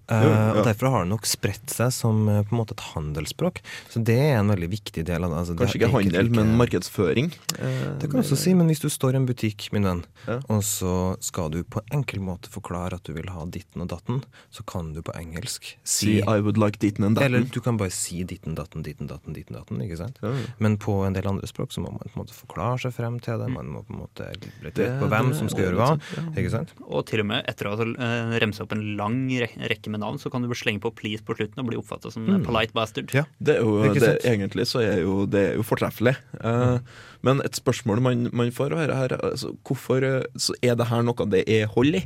Eh, 0.07 0.23
ja. 0.23 0.53
Og 0.55 0.63
Derfor 0.63 0.91
har 0.93 1.03
det 1.03 1.11
nok 1.11 1.27
spredt 1.27 1.73
seg 1.73 1.91
som 1.91 2.21
eh, 2.31 2.41
på 2.47 2.55
en 2.55 2.61
måte 2.61 2.75
et 2.77 2.83
handelsspråk. 2.93 3.59
Så 3.91 4.01
det 4.07 4.15
er 4.15 4.37
en 4.39 4.51
veldig 4.53 4.69
viktig 4.71 5.03
del 5.07 5.25
av 5.25 5.33
det. 5.33 5.41
Altså, 5.41 5.55
Kanskje 5.59 5.79
det 5.81 5.83
ikke 5.83 5.93
handel, 5.97 6.19
handel, 6.21 6.31
men 6.37 6.53
markedsføring. 6.61 7.31
Uh, 7.57 7.97
Det 7.99 8.07
kan 8.07 8.19
du 8.19 8.23
også 8.23 8.39
si, 8.39 8.53
men 8.57 8.71
hvis 8.71 8.83
du 8.83 8.87
står 8.93 9.17
i 9.17 9.21
en 9.21 9.27
butikk, 9.27 9.67
min 9.75 9.87
venn, 9.87 10.03
Ja. 10.27 10.39
og 10.47 10.63
så 10.63 10.93
skal 11.23 11.51
du 11.51 11.63
på 11.63 11.81
en 11.83 11.99
enkel 11.99 12.21
måte 12.23 12.51
forklare 12.51 12.95
at 12.99 13.03
du 13.07 13.13
vil 13.13 13.27
ha 13.31 13.45
ditten 13.45 13.83
og 13.83 13.89
datten, 13.91 14.23
så 14.51 14.63
kan 14.67 14.93
du 14.93 15.01
på 15.01 15.15
engelsk 15.17 15.75
Si 15.83 16.19
I 16.19 16.39
would 16.39 16.57
like 16.57 16.79
ditten 16.79 17.03
and 17.05 17.19
Eller 17.21 17.43
du 17.43 17.59
kan 17.61 17.77
bare 17.77 17.91
si 17.91 18.23
ditten, 18.23 18.55
datten, 18.55 18.83
ditten, 18.83 19.07
datten, 19.07 19.33
ditten, 19.33 19.55
datten. 19.55 19.81
ikke 19.83 19.97
sant? 19.97 20.19
Men 20.59 20.77
på 20.77 21.05
en 21.05 21.13
del 21.13 21.27
andre 21.27 21.47
språk 21.47 21.71
så 21.73 21.81
må 21.83 21.91
man 21.91 22.03
på 22.05 22.15
en 22.15 22.23
måte 22.23 22.35
forklare 22.35 22.79
seg 22.85 22.95
frem 22.95 23.19
til 23.23 23.39
det. 23.41 23.49
Man 23.51 23.67
må 23.71 23.83
på 23.87 23.95
en 23.95 24.01
måte 24.05 24.29
bli 24.61 24.71
tett 24.71 24.99
på 25.01 25.09
hvem 25.11 25.31
det 25.31 25.39
som 25.39 25.49
skal 25.51 25.67
gjøre 25.67 25.79
hva. 25.79 25.89
sånn, 25.95 26.31
ja. 26.31 26.41
ikke 26.41 26.53
sant? 26.53 26.73
Og 26.87 27.05
til 27.09 27.23
og 27.23 27.29
med 27.31 27.47
etter 27.49 27.67
å 27.69 27.75
ha 27.75 27.87
uh, 27.87 28.37
remsa 28.41 28.65
opp 28.65 28.75
en 28.75 28.85
lang 28.99 29.19
rekke 29.37 29.91
med 29.93 29.96
navn, 30.01 30.19
så 30.21 30.31
kan 30.33 30.43
du 30.43 30.49
bare 30.49 30.59
slenge 30.59 30.83
på 30.83 30.91
'please' 30.93 31.25
på 31.25 31.35
slutten 31.37 31.63
og 31.63 31.69
bli 31.69 31.79
oppfatta 31.79 32.11
som 32.13 32.25
mm. 32.27 32.45
polite 32.45 32.73
bastard. 32.73 33.13
Ja. 33.13 33.25
Det 33.39 33.57
er 33.57 33.61
jo, 33.65 33.93
det, 33.93 34.13
egentlig 34.25 34.67
så 34.67 34.81
er 34.85 35.01
jo 35.01 35.25
det 35.25 35.43
er 35.51 35.53
jo 35.59 35.65
fortreffelig. 35.67 36.15
Eh, 36.43 36.79
Men 37.21 37.41
et 37.43 37.55
spørsmål 37.55 38.01
man, 38.01 38.29
man 38.31 38.51
får 38.51 38.75
høre 38.77 38.95
her, 38.95 39.17
altså, 39.23 39.55
hvorfor 39.65 40.03
eh, 40.05 40.23
så 40.37 40.53
er 40.61 40.75
det 40.75 40.87
her 40.87 41.01
noe 41.01 41.29
det 41.31 41.43
er 41.47 41.67
hold 41.73 41.95
i? 41.95 42.05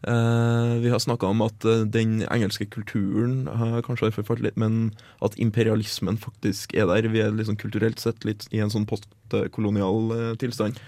Uh, 0.00 0.80
vi 0.80 0.88
har 0.88 0.96
snakka 0.98 1.28
om 1.28 1.42
at 1.44 1.64
uh, 1.68 1.82
den 1.84 2.22
engelske 2.32 2.64
kulturen 2.72 3.44
uh, 3.52 3.82
kanskje 3.84 4.08
har 4.08 4.14
forfalt 4.16 4.40
litt, 4.40 4.56
men 4.56 4.94
at 5.20 5.36
imperialismen 5.36 6.16
faktisk 6.16 6.72
er 6.72 6.88
der. 6.88 7.10
Vi 7.12 7.20
er 7.20 7.34
liksom 7.36 7.58
kulturelt 7.60 8.00
sett 8.00 8.24
litt 8.24 8.46
i 8.48 8.62
en 8.64 8.72
sånn 8.72 8.88
postkolonial 8.88 10.36
tilstand. 10.40 10.80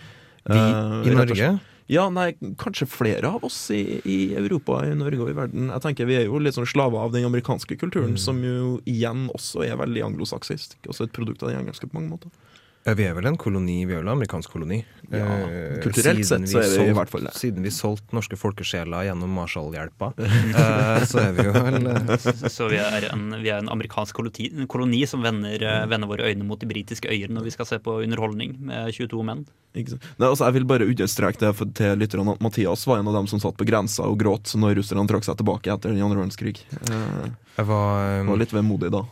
Vi 0.48 0.56
i. 0.56 1.12
Norge 1.12 1.58
Ja, 1.90 2.06
nei, 2.10 2.32
kanskje 2.60 2.86
flere 2.86 3.32
av 3.34 3.44
oss 3.44 3.58
i, 3.74 4.00
i 4.04 4.18
Europa, 4.38 4.80
i 4.86 4.94
Norge 4.96 5.24
og 5.24 5.32
i 5.32 5.36
verden. 5.36 5.70
Jeg 5.72 5.82
tenker 5.84 6.08
Vi 6.08 6.16
er 6.20 6.28
jo 6.28 6.38
litt 6.38 6.56
sånn 6.56 6.68
slaver 6.68 7.02
av 7.02 7.12
den 7.14 7.26
amerikanske 7.26 7.76
kulturen, 7.80 8.14
som 8.20 8.38
jo 8.44 8.76
igjen 8.88 9.26
også 9.34 9.64
er 9.66 9.80
veldig 9.80 10.06
anglosaksisk. 10.12 10.78
Også 10.86 11.08
et 11.08 11.14
produkt 11.16 11.42
av 11.42 11.50
den 11.50 11.64
engelske 11.64 11.90
på 11.90 11.98
mange 11.98 12.14
måter. 12.14 12.30
Ja, 12.84 12.94
Vi 12.98 13.04
er 13.06 13.14
vel 13.14 13.28
en 13.30 13.38
koloni, 13.38 13.84
vi 13.86 13.94
er 13.94 14.00
vel 14.02 14.08
en 14.08 14.16
amerikansk 14.16 14.50
koloni. 14.54 14.82
Ja, 15.12 15.26
Eh, 15.52 15.80
kulturelt 15.82 16.24
siden 16.24 16.46
sett 16.46 16.64
så 16.66 16.80
er 16.80 16.86
vi 16.86 16.92
i 16.92 16.96
hvert 16.96 17.10
fall 17.12 17.26
det. 17.26 17.34
Siden 17.36 17.64
vi 17.66 17.72
solgte 17.74 18.16
norske 18.16 18.36
folkesjeler 18.38 19.06
gjennom 19.08 19.32
Marshall-hjelpa, 19.36 20.12
så 21.10 21.20
er 21.20 21.34
vi 21.36 21.46
jo 21.46 21.52
vel 21.56 21.90
eh, 21.92 22.28
Så 22.50 22.68
vi 22.72 22.78
er 22.80 23.08
en, 23.10 23.26
vi 23.42 23.52
er 23.52 23.60
en 23.60 23.70
amerikansk 23.72 24.16
koloni, 24.16 24.48
koloni 24.72 25.02
som 25.10 25.24
vender, 25.24 25.62
eh, 25.62 25.82
vender 25.90 26.10
våre 26.10 26.30
øyne 26.30 26.46
mot 26.48 26.60
de 26.60 26.68
britiske 26.70 27.10
øyer 27.12 27.32
når 27.32 27.48
vi 27.48 27.54
skal 27.54 27.68
se 27.68 27.80
på 27.82 27.98
underholdning 28.02 28.56
med 28.70 28.92
22 28.96 29.26
menn. 29.26 29.44
Ikke 29.76 29.94
sant? 29.94 30.08
Nei, 30.20 30.28
altså, 30.28 30.48
jeg 30.48 30.58
vil 30.58 30.68
bare 30.68 30.88
understreke 30.88 31.40
det 31.44 31.52
for, 31.56 31.70
til 31.76 32.00
lytterne 32.00 32.36
at 32.36 32.42
Mathias 32.44 32.86
var 32.88 33.00
en 33.00 33.12
av 33.12 33.20
dem 33.20 33.30
som 33.30 33.42
satt 33.42 33.58
på 33.60 33.68
grensa 33.68 34.08
og 34.08 34.18
gråt 34.20 34.52
når 34.58 34.78
russerne 34.80 35.06
trakk 35.10 35.28
seg 35.28 35.38
tilbake 35.40 35.72
etter 35.72 35.94
den 35.94 36.04
andre 36.04 36.24
verdenskrig. 36.24 36.60
Eh, 36.88 37.30
Jeg 37.52 37.66
var, 37.68 38.20
um, 38.22 38.30
var 38.32 38.38
litt 38.40 38.52
vemodig 38.56 38.88
da. 38.94 39.02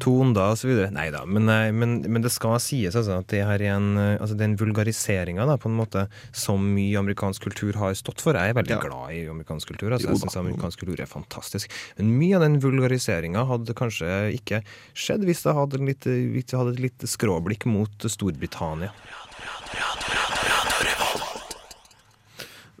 to 0.00 0.14
onder 0.22 0.54
og 0.54 0.56
så 0.56 0.70
videre. 0.70 0.88
Nei 0.94 1.10
da, 1.12 1.20
men, 1.28 1.44
men, 1.76 1.98
men 2.08 2.22
det 2.24 2.30
skal 2.32 2.56
sies 2.64 2.96
altså, 2.96 3.18
at 3.20 3.28
det 3.28 3.42
her 3.44 3.60
er 3.60 3.74
en, 3.74 3.90
eh, 4.00 4.14
altså, 4.16 4.38
den 4.40 4.54
vulgariseringa 4.56 5.44
på 5.60 5.68
en 5.68 5.76
måte 5.76 6.06
som 6.32 6.64
mye 6.74 6.96
amerikansk 6.96 7.44
kultur 7.50 7.76
har 7.76 7.92
stått 7.98 8.24
for. 8.24 8.32
Jeg 8.40 8.54
er 8.54 8.56
veldig 8.56 8.72
Ja. 8.72 8.80
glad 8.80 9.12
i 9.12 9.26
amerikansk 9.28 9.68
kultur. 9.74 9.92
Altså, 9.92 10.08
Jo 10.08 10.14
jeg 10.14 10.22
synes 10.22 10.32
syns 10.32 10.40
amerikansk 10.40 10.80
kultur 10.80 11.02
er 11.04 11.12
fantastisk. 11.12 11.76
Men 11.98 12.14
mye 12.16 12.40
av 12.40 12.46
den 12.46 12.56
vulgariseringa 12.64 13.44
hadde 13.52 13.76
kanskje 13.76 14.08
ikke 14.38 14.62
skjedd 14.96 15.28
hvis 15.28 15.44
det 15.44 15.54
hadde, 15.60 15.84
litt, 15.84 16.08
hvis 16.08 16.48
det 16.48 16.56
hadde 16.56 16.72
et 16.78 16.84
litt 16.88 17.04
skråblikk 17.04 17.68
mot 17.68 18.08
Storbritannia. 18.08 18.94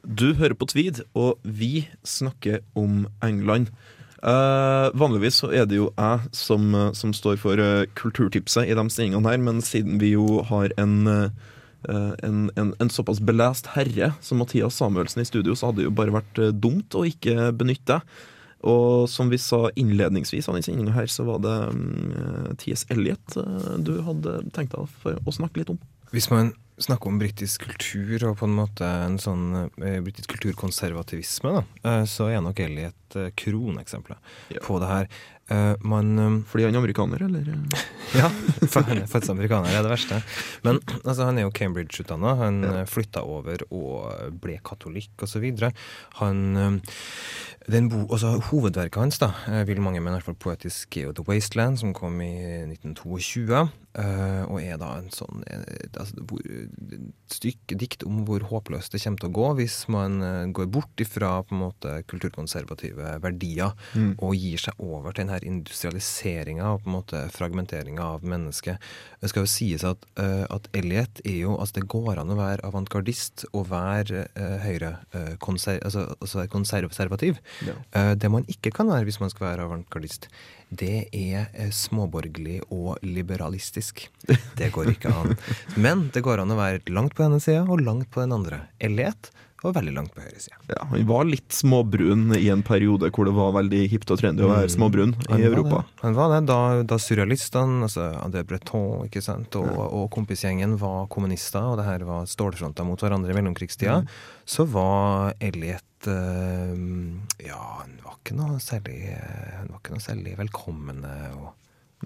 Du 0.00 0.32
hører 0.34 0.56
på 0.56 0.66
Tweed, 0.70 1.02
og 1.14 1.38
vi 1.44 1.84
snakker 2.08 2.62
om 2.78 3.04
England. 3.22 3.68
Eh, 4.20 4.88
vanligvis 5.00 5.38
så 5.40 5.48
er 5.54 5.68
det 5.68 5.78
jo 5.78 5.88
jeg 5.96 6.32
som, 6.36 6.74
eh, 6.74 6.90
som 6.92 7.14
står 7.16 7.38
for 7.40 7.56
uh, 7.56 7.86
kulturtipset 7.96 8.68
i 8.68 8.76
de 8.76 8.84
stillingene 8.92 9.30
her, 9.30 9.40
men 9.40 9.62
siden 9.64 10.00
vi 10.02 10.12
jo 10.12 10.42
har 10.44 10.74
en, 10.80 10.98
uh, 11.08 11.30
en, 11.88 12.50
en, 12.60 12.74
en 12.76 12.92
såpass 12.92 13.22
belest 13.24 13.72
herre 13.76 14.12
som 14.20 14.42
Mathias 14.42 14.76
Samuelsen 14.76 15.22
i 15.22 15.28
studio, 15.28 15.56
så 15.56 15.70
hadde 15.70 15.80
det 15.80 15.88
jo 15.88 15.96
bare 15.96 16.18
vært 16.18 16.42
dumt 16.60 16.98
å 16.98 17.06
ikke 17.08 17.48
benytte. 17.56 18.02
Og 18.60 19.08
som 19.08 19.30
vi 19.32 19.38
sa 19.40 19.70
innledningsvis 19.80 20.48
av 20.50 20.58
her, 20.60 21.06
så 21.08 21.24
var 21.24 21.40
det 21.40 21.56
um, 21.72 22.56
T.S. 22.60 22.84
Eliot 22.92 23.36
eh, 23.40 23.76
du 23.80 24.02
hadde 24.04 24.42
tenkt 24.52 24.76
deg 24.76 25.16
å 25.24 25.32
snakke 25.32 25.62
litt 25.62 25.72
om. 25.72 25.78
Hvis 26.12 26.28
man 26.28 26.52
snakker 26.80 27.10
om 27.12 27.18
britisk 27.20 27.66
kultur 27.68 28.24
og 28.30 28.38
på 28.40 28.46
en 28.48 28.54
måte 28.56 28.86
en 29.06 29.18
sånn 29.20 29.44
eh, 29.82 29.98
britisk 30.04 30.32
kulturkonservativisme, 30.36 31.52
da, 31.60 31.64
eh, 31.90 32.04
så 32.08 32.30
er 32.32 32.40
nok 32.44 32.60
Elliot 32.64 33.16
eh, 33.20 33.30
kroneksempel 33.36 34.16
Ja. 34.54 34.60
på 34.64 34.78
det 34.82 34.88
her. 34.88 35.08
Eh, 35.50 35.74
man 35.82 36.18
um, 36.18 36.36
Fordi 36.46 36.64
han 36.68 36.74
er 36.76 36.82
amerikaner, 36.82 37.24
eller? 37.26 37.48
Ja, 38.20 38.26
for 38.66 38.82
han 38.86 39.02
er 39.02 39.06
faktisk 39.10 39.30
amerikaner, 39.34 39.70
er 39.70 39.84
det 39.86 39.90
verste. 39.92 40.20
Men 40.66 40.80
altså, 41.04 41.26
han 41.28 41.38
er 41.38 41.46
jo 41.46 41.52
Cambridge-utdanna. 41.54 42.36
Han 42.40 42.62
Ja. 42.62 42.72
ja. 42.80 42.86
flytta 42.90 43.22
over 43.22 43.62
og 43.70 44.34
ble 44.42 44.58
katolikk 44.66 45.26
osv. 45.26 45.46
Han 46.18 46.42
eh, 46.56 46.78
den 47.70 47.90
bo, 47.90 48.06
altså, 48.10 48.38
Hovedverket 48.50 48.98
hans, 48.98 49.18
da, 49.22 49.32
eh, 49.46 49.62
vil 49.68 49.82
mange 49.84 50.00
mene, 50.00 50.16
i 50.16 50.18
hvert 50.18 50.30
fall 50.32 50.40
poetisk, 50.56 50.96
er 50.96 51.12
The 51.14 51.24
Wasteland, 51.28 51.78
som 51.78 51.92
kom 51.94 52.18
i 52.24 52.32
1922. 52.66 53.68
Uh, 53.90 54.44
og 54.46 54.60
er 54.62 54.76
da 54.78 54.92
en 55.00 55.08
sånn 55.10 55.40
eh, 55.50 55.64
altså, 55.98 56.14
et 56.46 57.08
stykke 57.34 57.74
dikt 57.74 58.04
om 58.06 58.20
hvor 58.22 58.44
håpløst 58.46 58.94
det 58.94 59.00
kommer 59.02 59.18
til 59.18 59.30
å 59.32 59.34
gå 59.34 59.48
hvis 59.58 59.78
man 59.90 60.20
uh, 60.22 60.44
går 60.54 60.68
bort 60.70 61.02
ifra 61.02 61.32
på 61.42 61.56
en 61.56 61.64
måte 61.64 61.96
kulturkonservative 62.06 63.16
verdier 63.24 63.74
Mm. 63.90 64.12
og 64.22 64.36
gir 64.38 64.62
seg 64.62 64.78
over 64.78 65.10
til 65.10 65.24
den 65.24 65.32
her 65.40 65.48
industrialiseringa 65.48 66.68
og 66.74 66.84
på 66.84 66.90
en 66.90 66.96
måte 66.98 67.20
fragmenteringa 67.32 68.02
av 68.02 68.24
mennesket. 68.24 68.78
Det 69.20 69.30
skal 69.30 69.44
jo 69.44 69.50
sies 69.50 69.84
at, 69.84 70.04
eh, 70.20 70.44
at 70.50 70.68
Elliot 70.72 71.20
er 71.24 71.40
jo 71.42 71.56
Altså, 71.60 71.80
det 71.80 71.88
går 71.92 72.18
an 72.18 72.30
å 72.30 72.38
være 72.38 72.64
avantgardist 72.64 73.44
og 73.52 73.68
være 73.68 74.24
uh, 74.38 74.56
høyre 74.62 74.94
uh, 75.12 75.34
konser, 75.42 75.80
altså, 75.84 76.06
altså 76.20 76.46
konservativ. 76.48 77.36
Ja. 77.66 77.74
Uh, 77.92 78.14
det 78.14 78.30
man 78.30 78.46
ikke 78.48 78.70
kan 78.70 78.88
være 78.88 79.04
hvis 79.04 79.20
man 79.20 79.30
skal 79.30 79.50
være 79.50 79.66
avantgardist, 79.66 80.30
det 80.70 81.10
er 81.12 81.50
småborgerlig 81.74 82.60
og 82.70 82.96
liberalistisk. 83.02 84.06
Det 84.56 84.70
går 84.72 84.94
ikke 84.94 85.12
an. 85.12 85.36
Men 85.84 86.08
det 86.14 86.22
går 86.24 86.40
an 86.40 86.54
å 86.54 86.58
være 86.58 86.80
langt 86.94 87.16
på 87.18 87.26
ene 87.26 87.42
sida 87.42 87.66
og 87.66 87.82
langt 87.84 88.08
på 88.14 88.22
den 88.22 88.32
andre. 88.38 88.64
Elliot 88.80 89.32
var 89.62 89.74
veldig 89.76 89.92
langt 89.96 90.14
på 90.16 90.22
høyre 90.24 90.40
side. 90.40 90.56
Ja, 90.70 90.84
han 90.90 91.04
var 91.08 91.24
litt 91.28 91.52
småbrun 91.52 92.30
i 92.38 92.48
en 92.52 92.62
periode 92.64 93.10
hvor 93.12 93.28
det 93.28 93.34
var 93.36 93.52
veldig 93.58 93.80
hipt 93.92 94.10
og 94.14 94.20
trendy 94.22 94.44
å 94.46 94.50
være 94.52 94.70
småbrun 94.72 95.14
Mm. 95.16 95.26
Han 95.30 95.40
i 95.40 95.44
var 95.48 95.50
Europa. 95.56 95.80
Det. 95.84 96.00
Han 96.02 96.14
var 96.16 96.32
det 96.34 96.40
da, 96.48 96.58
da 96.94 96.98
surrealistene, 97.00 97.82
altså 97.86 98.06
André 98.24 98.42
Breton 98.48 99.04
ikke 99.08 99.22
sant, 99.24 99.54
og, 99.60 99.68
og 99.92 100.08
kompisgjengen 100.14 100.78
var 100.80 101.06
kommunister, 101.12 101.60
og 101.72 101.76
det 101.80 101.86
her 101.88 102.04
var 102.08 102.26
stålfronter 102.30 102.86
mot 102.88 103.00
hverandre 103.00 103.30
i 103.34 103.38
mellomkrigstida, 103.40 104.00
Mm. 104.00 104.08
så 104.46 104.64
var 104.70 105.34
Elliot 105.40 106.06
eh, 106.08 106.74
Ja, 107.48 107.60
han 107.82 107.98
var 108.04 108.16
ikke 108.20 108.36
noe 108.38 108.58
særlig 108.62 108.98
eh, 109.12 109.56
Han 109.58 109.68
var 109.72 109.80
ikke 109.82 109.94
noe 109.96 110.04
særlig 110.04 110.36
velkomne 110.38 111.14
og, 111.36 111.50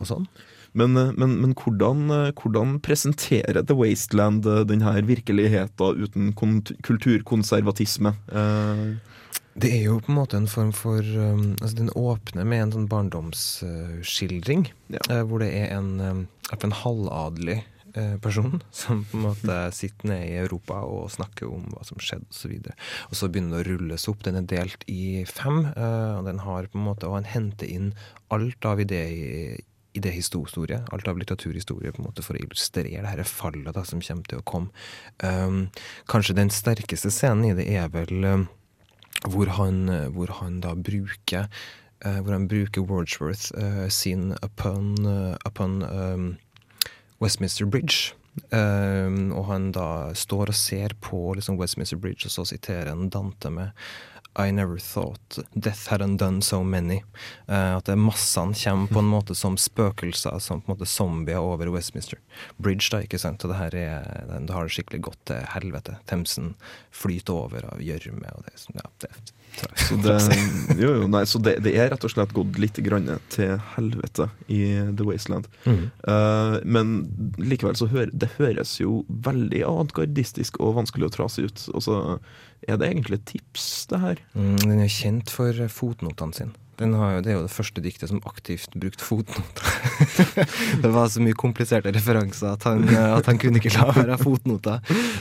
og 0.00 0.06
sånn. 0.10 0.28
Men, 0.74 0.96
eh, 0.98 1.12
men, 1.14 1.36
men 1.40 1.54
hvordan, 1.54 2.06
eh, 2.10 2.30
hvordan 2.34 2.80
presenterer 2.82 3.62
The 3.62 3.76
Wasteland 3.78 4.42
denne 4.68 4.94
virkeligheten 5.06 6.02
uten 6.02 6.32
kulturkonservatisme? 6.82 8.14
Eh, 8.32 8.86
Det 9.54 9.70
er 9.70 9.84
jo 9.84 10.00
på 10.02 10.10
en 10.10 10.16
måte 10.18 10.34
en 10.34 10.48
form 10.50 10.72
for 10.74 10.98
um, 10.98 11.52
altså 11.62 11.76
Den 11.78 11.90
åpner 11.94 12.42
med 12.44 12.62
en 12.62 12.72
sånn 12.74 12.88
barndomsskildring, 12.90 14.64
Ja. 14.90 14.98
eh, 15.10 15.22
hvor 15.22 15.38
det 15.38 15.52
er 15.54 15.76
en, 15.76 16.00
um, 16.00 16.28
en 16.50 16.72
halvadelig 16.72 17.62
eh, 17.94 18.16
person 18.18 18.60
som 18.72 19.04
på 19.04 19.14
en 19.16 19.22
måte 19.28 19.58
sitter 19.78 20.08
nede 20.10 20.26
i 20.26 20.40
Europa 20.42 20.80
og 20.82 21.06
snakker 21.14 21.46
om 21.46 21.68
hva 21.70 21.84
som 21.86 21.98
skjedde 22.02 22.26
osv. 22.34 22.50
Og, 22.66 22.72
og 23.10 23.14
så 23.14 23.28
begynner 23.30 23.62
det 23.62 23.62
å 23.62 23.68
rulles 23.78 24.08
opp. 24.10 24.24
Den 24.26 24.40
er 24.42 24.48
delt 24.50 24.82
i 24.90 25.22
fem, 25.30 25.66
eh, 25.70 26.18
og 26.18 26.26
den 26.26 26.42
har 26.42 26.66
på 26.66 26.80
en 26.80 26.88
måte, 26.90 27.06
og 27.06 27.20
han 27.20 27.30
henter 27.30 27.70
inn 27.70 27.92
alt 28.34 28.64
av 28.66 28.82
idé 28.82 29.04
idéhistorie, 29.94 30.80
alt 30.92 31.08
av 31.08 31.18
litteraturhistorie, 31.18 31.92
på 31.92 32.02
en 32.02 32.08
måte 32.08 32.24
for 32.24 32.36
å 32.36 32.42
illustrere 32.42 33.02
det 33.02 33.12
her 33.12 33.22
fallet 33.28 33.74
da, 33.74 33.84
som 33.86 34.02
kommer 34.02 34.28
til 34.30 34.42
å 34.42 34.46
komme. 34.48 34.84
Um, 35.22 35.68
kanskje 36.10 36.36
den 36.38 36.50
sterkeste 36.52 37.12
scenen 37.14 37.46
i 37.50 37.54
det 37.58 37.68
er 37.70 37.88
vel 37.94 38.26
um, 38.26 38.48
hvor, 39.30 39.54
han, 39.58 39.86
hvor 40.16 40.34
han 40.40 40.60
da 40.64 40.74
bruker 40.74 41.46
uh, 42.04 42.20
Hvor 42.20 42.34
han 42.34 42.48
bruker 42.50 42.84
Wordsworth 42.84 43.54
uh, 43.56 43.88
sin 43.88 44.34
upon, 44.42 45.06
uh, 45.06 45.36
upon 45.46 45.82
um, 45.82 46.36
Westminster 47.22 47.64
Bridge. 47.64 48.12
Um, 48.50 49.30
og 49.32 49.46
han 49.46 49.70
da 49.72 50.10
står 50.14 50.50
og 50.50 50.58
ser 50.58 50.96
på 51.00 51.36
liksom, 51.38 51.56
Westminster 51.60 51.96
Bridge, 51.96 52.26
og 52.26 52.34
så 52.34 52.44
siterer 52.50 52.90
han 52.90 53.08
Dante 53.08 53.50
med 53.50 53.70
I 54.36 54.50
never 54.50 54.78
thought 54.78 55.38
death 55.54 55.86
had 55.88 56.02
undone 56.02 56.42
so 56.42 56.62
many. 56.64 57.02
Uh, 57.48 57.76
at 57.76 57.86
massene 57.98 58.54
kommer 58.54 58.86
på 58.86 58.98
en 58.98 59.10
måte 59.10 59.34
som 59.34 59.56
spøkelser, 59.56 60.38
som 60.38 60.60
på 60.60 60.72
en 60.72 60.76
måte 60.76 60.90
zombier 60.90 61.38
over 61.38 61.70
Westminster 61.70 62.18
Bridge. 62.56 62.88
da, 62.90 63.04
ikke 63.04 63.18
sant? 63.18 63.44
Og 63.44 63.52
det 63.52 63.60
her 63.60 63.78
er, 63.78 64.26
det 64.34 64.54
har 64.54 64.66
det 64.66 64.74
skikkelig 64.74 65.04
gått 65.06 65.22
til 65.30 65.46
helvete. 65.54 65.98
Themsen 66.10 66.54
flyter 66.90 67.46
over 67.46 67.70
av 67.70 67.82
gjørme. 67.82 68.34
og 68.34 68.44
det, 68.48 68.58
sånn, 68.58 68.80
ja, 68.82 68.90
det 69.04 69.14
Så, 69.54 69.96
det, 70.02 70.14
jo, 70.82 70.88
jo, 70.98 71.06
nei, 71.06 71.22
så 71.30 71.38
det, 71.38 71.60
det 71.62 71.76
er 71.78 71.92
rett 71.92 72.02
og 72.02 72.10
slett 72.10 72.32
gått 72.34 72.58
litt 72.58 72.80
grann 72.82 73.06
til 73.30 73.52
helvete 73.76 74.26
i 74.50 74.64
The 74.90 75.06
Wasteland. 75.06 75.46
Mm. 75.62 75.84
Uh, 76.08 76.56
men 76.66 76.94
likevel 77.38 77.78
så 77.78 77.86
hører 77.92 78.10
det 78.10 78.32
høres 78.38 78.74
jo 78.80 79.04
veldig 79.06 79.62
avantgardistisk 79.68 80.58
og 80.58 80.74
vanskelig 80.80 81.06
og 81.06 81.14
trasig 81.14 81.46
ut. 81.46 81.68
Og 81.70 81.86
så 81.86 82.00
er 82.68 82.80
det 82.80 82.90
egentlig 82.90 83.20
et 83.20 83.26
tips, 83.34 83.68
det 83.90 84.00
her. 84.02 84.20
Mm, 84.34 84.56
den 84.64 84.84
er 84.84 84.92
kjent 84.92 85.32
for 85.34 85.64
fotnotene 85.72 86.36
sine. 86.36 86.54
Den 86.74 86.94
har 86.98 87.12
jo, 87.14 87.20
det 87.22 87.30
er 87.30 87.36
jo 87.36 87.44
det 87.44 87.54
første 87.54 87.82
diktet 87.84 88.10
som 88.10 88.20
aktivt 88.26 88.72
brukte 88.74 89.04
fotnoter. 89.06 89.68
det 90.82 90.90
var 90.90 91.06
så 91.12 91.22
mye 91.22 91.36
kompliserte 91.38 91.92
referanser 91.94 92.50
at 92.56 92.66
han, 92.66 92.82
at 92.90 93.28
han 93.30 93.38
kunne 93.38 93.60
ikke 93.60 93.70
la 93.76 93.86
være 93.94 94.16
fotnoter. 94.18 94.80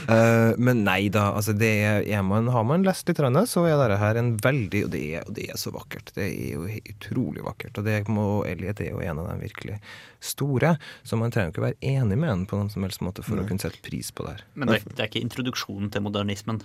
Uh, 0.09 0.57
men 0.57 0.81
nei 0.87 1.11
da, 1.13 1.27
altså 1.37 1.53
det 1.57 1.69
er, 1.85 2.07
er 2.17 2.25
man, 2.25 2.49
har 2.53 2.65
man 2.65 2.85
lest 2.87 3.09
litt, 3.09 3.21
så 3.21 3.65
er 3.69 3.77
dette 3.77 3.99
her 4.01 4.17
en 4.21 4.33
veldig 4.41 4.83
og 4.87 4.91
det, 4.95 5.03
er, 5.19 5.27
og 5.29 5.37
det 5.37 5.47
er 5.53 5.61
så 5.61 5.73
vakkert. 5.75 6.09
Det 6.17 6.25
er 6.25 6.55
jo 6.57 6.65
utrolig 6.95 7.45
vakkert. 7.45 7.77
Og 7.77 7.85
det 7.85 7.99
må, 8.09 8.27
Elliot 8.49 8.81
er 8.81 8.95
jo 8.95 9.03
en 9.05 9.21
av 9.21 9.29
de 9.29 9.39
virkelig 9.45 9.77
store. 10.23 10.75
Så 11.05 11.19
man 11.21 11.29
trenger 11.33 11.51
jo 11.51 11.57
ikke 11.59 11.67
være 11.69 11.81
enig 11.93 12.17
med 12.17 12.33
han 12.33 12.47
på 12.49 12.57
noen 12.57 12.73
som 12.73 12.85
helst 12.87 13.03
måte 13.05 13.25
for 13.25 13.37
å 13.37 13.45
kunne 13.45 13.61
sette 13.61 13.83
pris 13.85 14.09
på 14.09 14.25
det 14.25 14.39
her. 14.39 14.47
Men 14.57 14.73
det, 14.73 14.81
er- 14.81 14.89
det 14.97 15.05
er 15.05 15.11
ikke 15.13 15.27
introduksjonen 15.27 15.93
til 15.93 16.01
modernismen. 16.09 16.63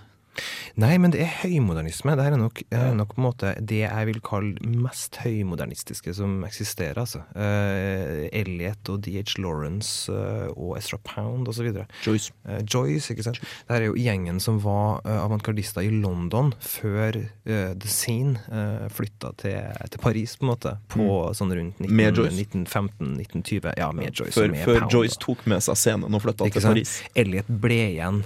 Nei, 0.79 0.93
men 1.01 1.13
det 1.13 1.21
er 1.25 1.33
høymodernisme. 1.41 2.15
Det 2.19 2.25
er 2.25 2.37
nok, 2.39 2.61
ja. 2.71 2.89
nok 2.95 3.15
på 3.15 3.21
en 3.21 3.27
måte 3.27 3.53
det 3.59 3.81
jeg 3.83 4.09
vil 4.09 4.21
kalle 4.25 4.71
mest 4.79 5.19
høymodernistiske 5.23 6.13
som 6.17 6.39
eksisterer. 6.47 6.99
altså. 7.01 7.23
Uh, 7.35 8.27
Elliot 8.35 8.91
og 8.93 9.03
DH 9.05 9.37
Lawrence 9.41 10.11
uh, 10.11 10.49
og 10.53 10.77
Ezra 10.79 10.99
Pound 11.03 11.49
osv. 11.51 11.71
Joyce. 12.05 12.33
Uh, 12.47 12.59
Joyce, 12.63 13.13
ikke 13.13 13.27
sant. 13.27 13.41
Det 13.41 13.75
her 13.75 13.85
er 13.85 13.89
jo 13.91 13.99
gjengen 13.99 14.39
som 14.43 14.61
var 14.63 15.01
uh, 15.05 15.19
avantgardister 15.25 15.85
i 15.85 15.91
London 15.93 16.53
før 16.59 17.17
eh, 17.19 17.71
The 17.79 17.89
Scene 17.89 18.39
uh, 18.51 18.87
flytta 18.93 19.33
til, 19.41 19.57
til 19.91 20.01
Paris, 20.03 20.35
på 20.39 20.45
en 20.45 20.53
måte. 20.53 20.75
På 20.91 21.09
sånn 21.37 21.53
rundt 21.55 21.79
19, 21.79 21.89
Mm. 21.89 21.95
Med 21.95 22.17
Joyce. 22.17 22.35
1915-1920. 22.45 23.73
Ja, 23.77 23.91
med 23.91 24.13
Joyce. 24.13 24.33
Før, 24.33 24.43
og 24.43 24.51
med 24.51 24.63
før 24.65 24.79
Pound, 24.79 24.93
Joyce 24.93 25.19
tok 25.19 25.45
med 25.49 25.63
seg 25.65 25.79
scenen 25.79 26.15
og 26.15 26.23
flytta 26.23 26.49
til 26.49 26.63
sant? 26.63 26.77
Paris. 26.77 26.95
Elliot 27.17 27.49
ble 27.61 27.79
igjen 27.95 28.21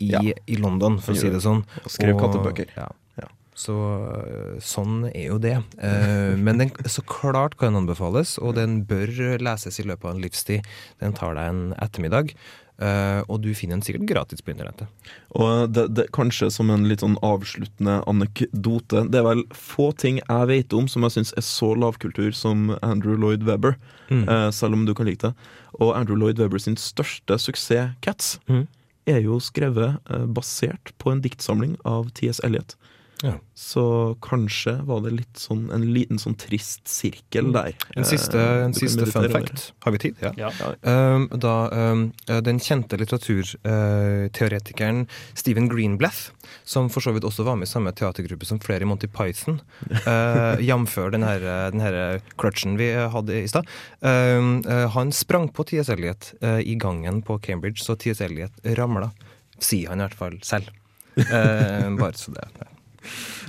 i, 0.00 0.10
Ja. 0.14 0.20
i 0.48 0.56
London, 0.56 0.98
for 0.98 1.12
å 1.12 1.20
si 1.20 1.28
det 1.30 1.42
sånn. 1.44 1.62
Og 1.84 1.90
skrev 1.92 2.16
kattebøker. 2.20 2.72
Ja. 2.76 2.88
Ja. 3.20 3.28
Så 3.54 3.74
øh, 3.76 4.56
sånn 4.64 5.04
er 5.14 5.26
jo 5.28 5.38
det. 5.38 5.58
Eh, 5.82 6.36
men 6.40 6.58
den 6.62 6.70
så 6.88 7.02
klart 7.04 7.58
kan 7.60 7.72
den 7.74 7.82
anbefales, 7.84 8.38
og 8.40 8.54
den 8.56 8.84
bør 8.88 9.12
leses 9.42 9.78
i 9.80 9.84
løpet 9.84 10.04
av 10.08 10.16
en 10.16 10.22
livstid. 10.24 10.64
Den 11.02 11.12
tar 11.12 11.34
deg 11.36 11.50
en 11.50 11.74
ettermiddag, 11.76 12.32
eh, 12.80 13.20
og 13.28 13.42
du 13.44 13.50
finner 13.52 13.76
den 13.76 13.82
sikkert 13.84 14.06
gratis 14.08 14.40
på 14.40 14.54
internettet. 14.54 14.88
Og 15.36 15.68
det, 15.76 15.84
det, 15.94 16.06
kanskje 16.16 16.48
som 16.54 16.70
en 16.72 16.88
litt 16.88 17.04
sånn 17.04 17.18
avsluttende 17.22 17.98
anekdote 18.08 19.04
Det 19.12 19.20
er 19.20 19.26
vel 19.28 19.44
få 19.52 19.90
ting 19.96 20.22
jeg 20.22 20.48
vet 20.48 20.72
om 20.72 20.88
som 20.88 21.04
jeg 21.04 21.18
syns 21.18 21.34
er 21.36 21.44
så 21.44 21.74
lavkultur 21.76 22.32
som 22.34 22.70
Andrew 22.82 23.16
Lloyd 23.20 23.44
Webber, 23.44 23.76
Mm. 24.10 24.24
eh, 24.28 24.50
selv 24.50 24.74
om 24.74 24.86
du 24.86 24.94
kan 24.94 25.06
like 25.06 25.20
det. 25.22 25.34
Og 25.78 25.92
Andrew 25.94 26.16
Lloyd 26.18 26.38
Webber 26.40 26.58
sin 26.58 26.74
største 26.76 27.36
suksess, 27.38 27.92
Cats, 28.02 28.38
Mhm. 28.48 28.66
Er 29.10 29.20
jo 29.24 29.38
skrevet 29.42 29.98
eh, 30.10 30.26
basert 30.26 30.94
på 31.02 31.12
en 31.12 31.22
diktsamling 31.24 31.76
av 31.88 32.10
T.S. 32.16 32.42
Eliot. 32.46 32.76
Ja. 33.22 33.34
Så 33.54 34.16
kanskje 34.24 34.78
var 34.88 35.00
det 35.04 35.10
litt 35.12 35.36
sånn 35.36 35.66
en 35.74 35.82
liten 35.92 36.18
sånn 36.20 36.34
trist 36.40 36.88
sirkel 36.88 37.52
der. 37.52 37.74
Mm. 37.76 37.98
En 38.00 38.04
siste, 38.08 38.38
Eh, 38.40 38.64
en 38.64 38.74
siste 38.74 39.06
fun 39.06 39.30
fact. 39.30 39.72
Har 39.84 39.92
vi 39.92 39.98
tid? 39.98 40.14
Ja. 40.20 40.32
Ja. 40.38 40.50
Um, 40.82 41.28
da 41.42 41.70
um, 41.70 42.12
uh, 42.30 42.40
den 42.40 42.60
kjente 42.60 42.96
litteraturteoretikeren 43.00 45.08
Stephen 45.34 45.68
Greenblatt, 45.68 46.32
som 46.64 46.90
for 46.90 47.00
så 47.04 47.12
vidt 47.12 47.24
også 47.28 47.42
var 47.44 47.56
med 47.60 47.66
i 47.68 47.70
samme 47.70 47.92
teatergruppe 47.92 48.46
som 48.48 48.60
flere 48.60 48.82
i 48.82 48.86
Monty 48.88 49.06
Python, 49.12 49.60
uh, 50.06 50.56
jamfør 50.70 51.10
den 51.12 51.22
her, 51.26 51.40
uh, 51.44 52.20
clutchen 52.40 52.78
vi 52.80 52.94
uh, 52.96 53.10
hadde 53.12 53.42
i 53.42 53.48
stad, 53.50 53.64
um, 54.00 54.64
uh, 54.64 54.88
han 54.96 55.12
sprang 55.12 55.48
på 55.52 55.64
T.S. 55.68 55.88
Eliot 55.92 56.32
uh, 56.42 56.60
i 56.60 56.74
gangen 56.80 57.22
på 57.22 57.38
Cambridge, 57.44 57.84
så 57.84 57.96
T.S. 58.00 58.20
Eliot 58.24 58.52
ramla. 58.80 59.10
Sier 59.60 59.88
han 59.92 60.00
i 60.00 60.04
hvert 60.08 60.16
fall 60.16 60.40
selv. 60.46 60.64
Uh, 61.20 61.90
bare 62.00 62.16
så 62.16 62.32
det 62.32 62.48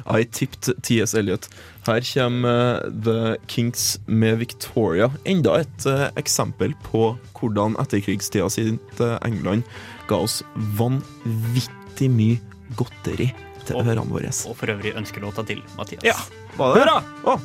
I 0.08 0.24
tipped 0.24 0.70
T.S. 0.84 1.14
Eliot. 1.18 1.48
Her 1.86 2.02
kommer 2.06 2.82
eh, 2.86 2.92
The 3.06 3.38
Kinks 3.52 4.00
med 4.08 4.38
Victoria. 4.42 5.10
Enda 5.26 5.60
et 5.62 5.86
eh, 5.90 6.08
eksempel 6.22 6.74
på 6.86 7.12
hvordan 7.38 7.76
etterkrigstida 7.82 8.50
sitt 8.54 9.02
eh, 9.02 9.18
England 9.28 9.64
ga 10.10 10.22
oss 10.26 10.42
vanvittig 10.78 12.10
mye 12.14 12.38
godteri 12.80 13.32
til 13.66 13.76
Og- 13.78 13.86
ørene 13.86 14.08
våre. 14.10 14.32
Og 14.50 14.56
for 14.58 14.72
øvrig 14.74 14.94
ønskelåta 14.98 15.46
til 15.46 15.62
Mathias. 15.78 16.06
Ja, 16.06 16.16
var 16.58 16.76
det 16.76 16.84
Hurra! 16.86 17.02
Å, 17.26 17.38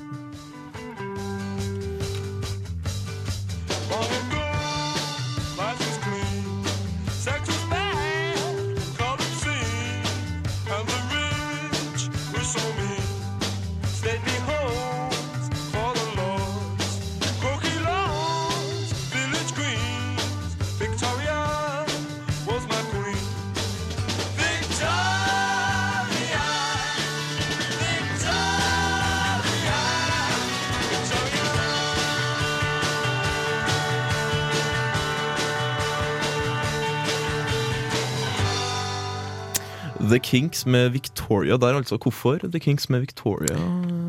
The 40.17 40.21
Kinks 40.25 40.67
med 40.67 40.91
Victoria 40.91 41.57
der, 41.61 41.77
altså. 41.77 41.99
Hvorfor 42.01 42.39
The 42.39 42.61
Kinks 42.61 42.89
med 42.89 43.01
Victoria, 43.01 43.59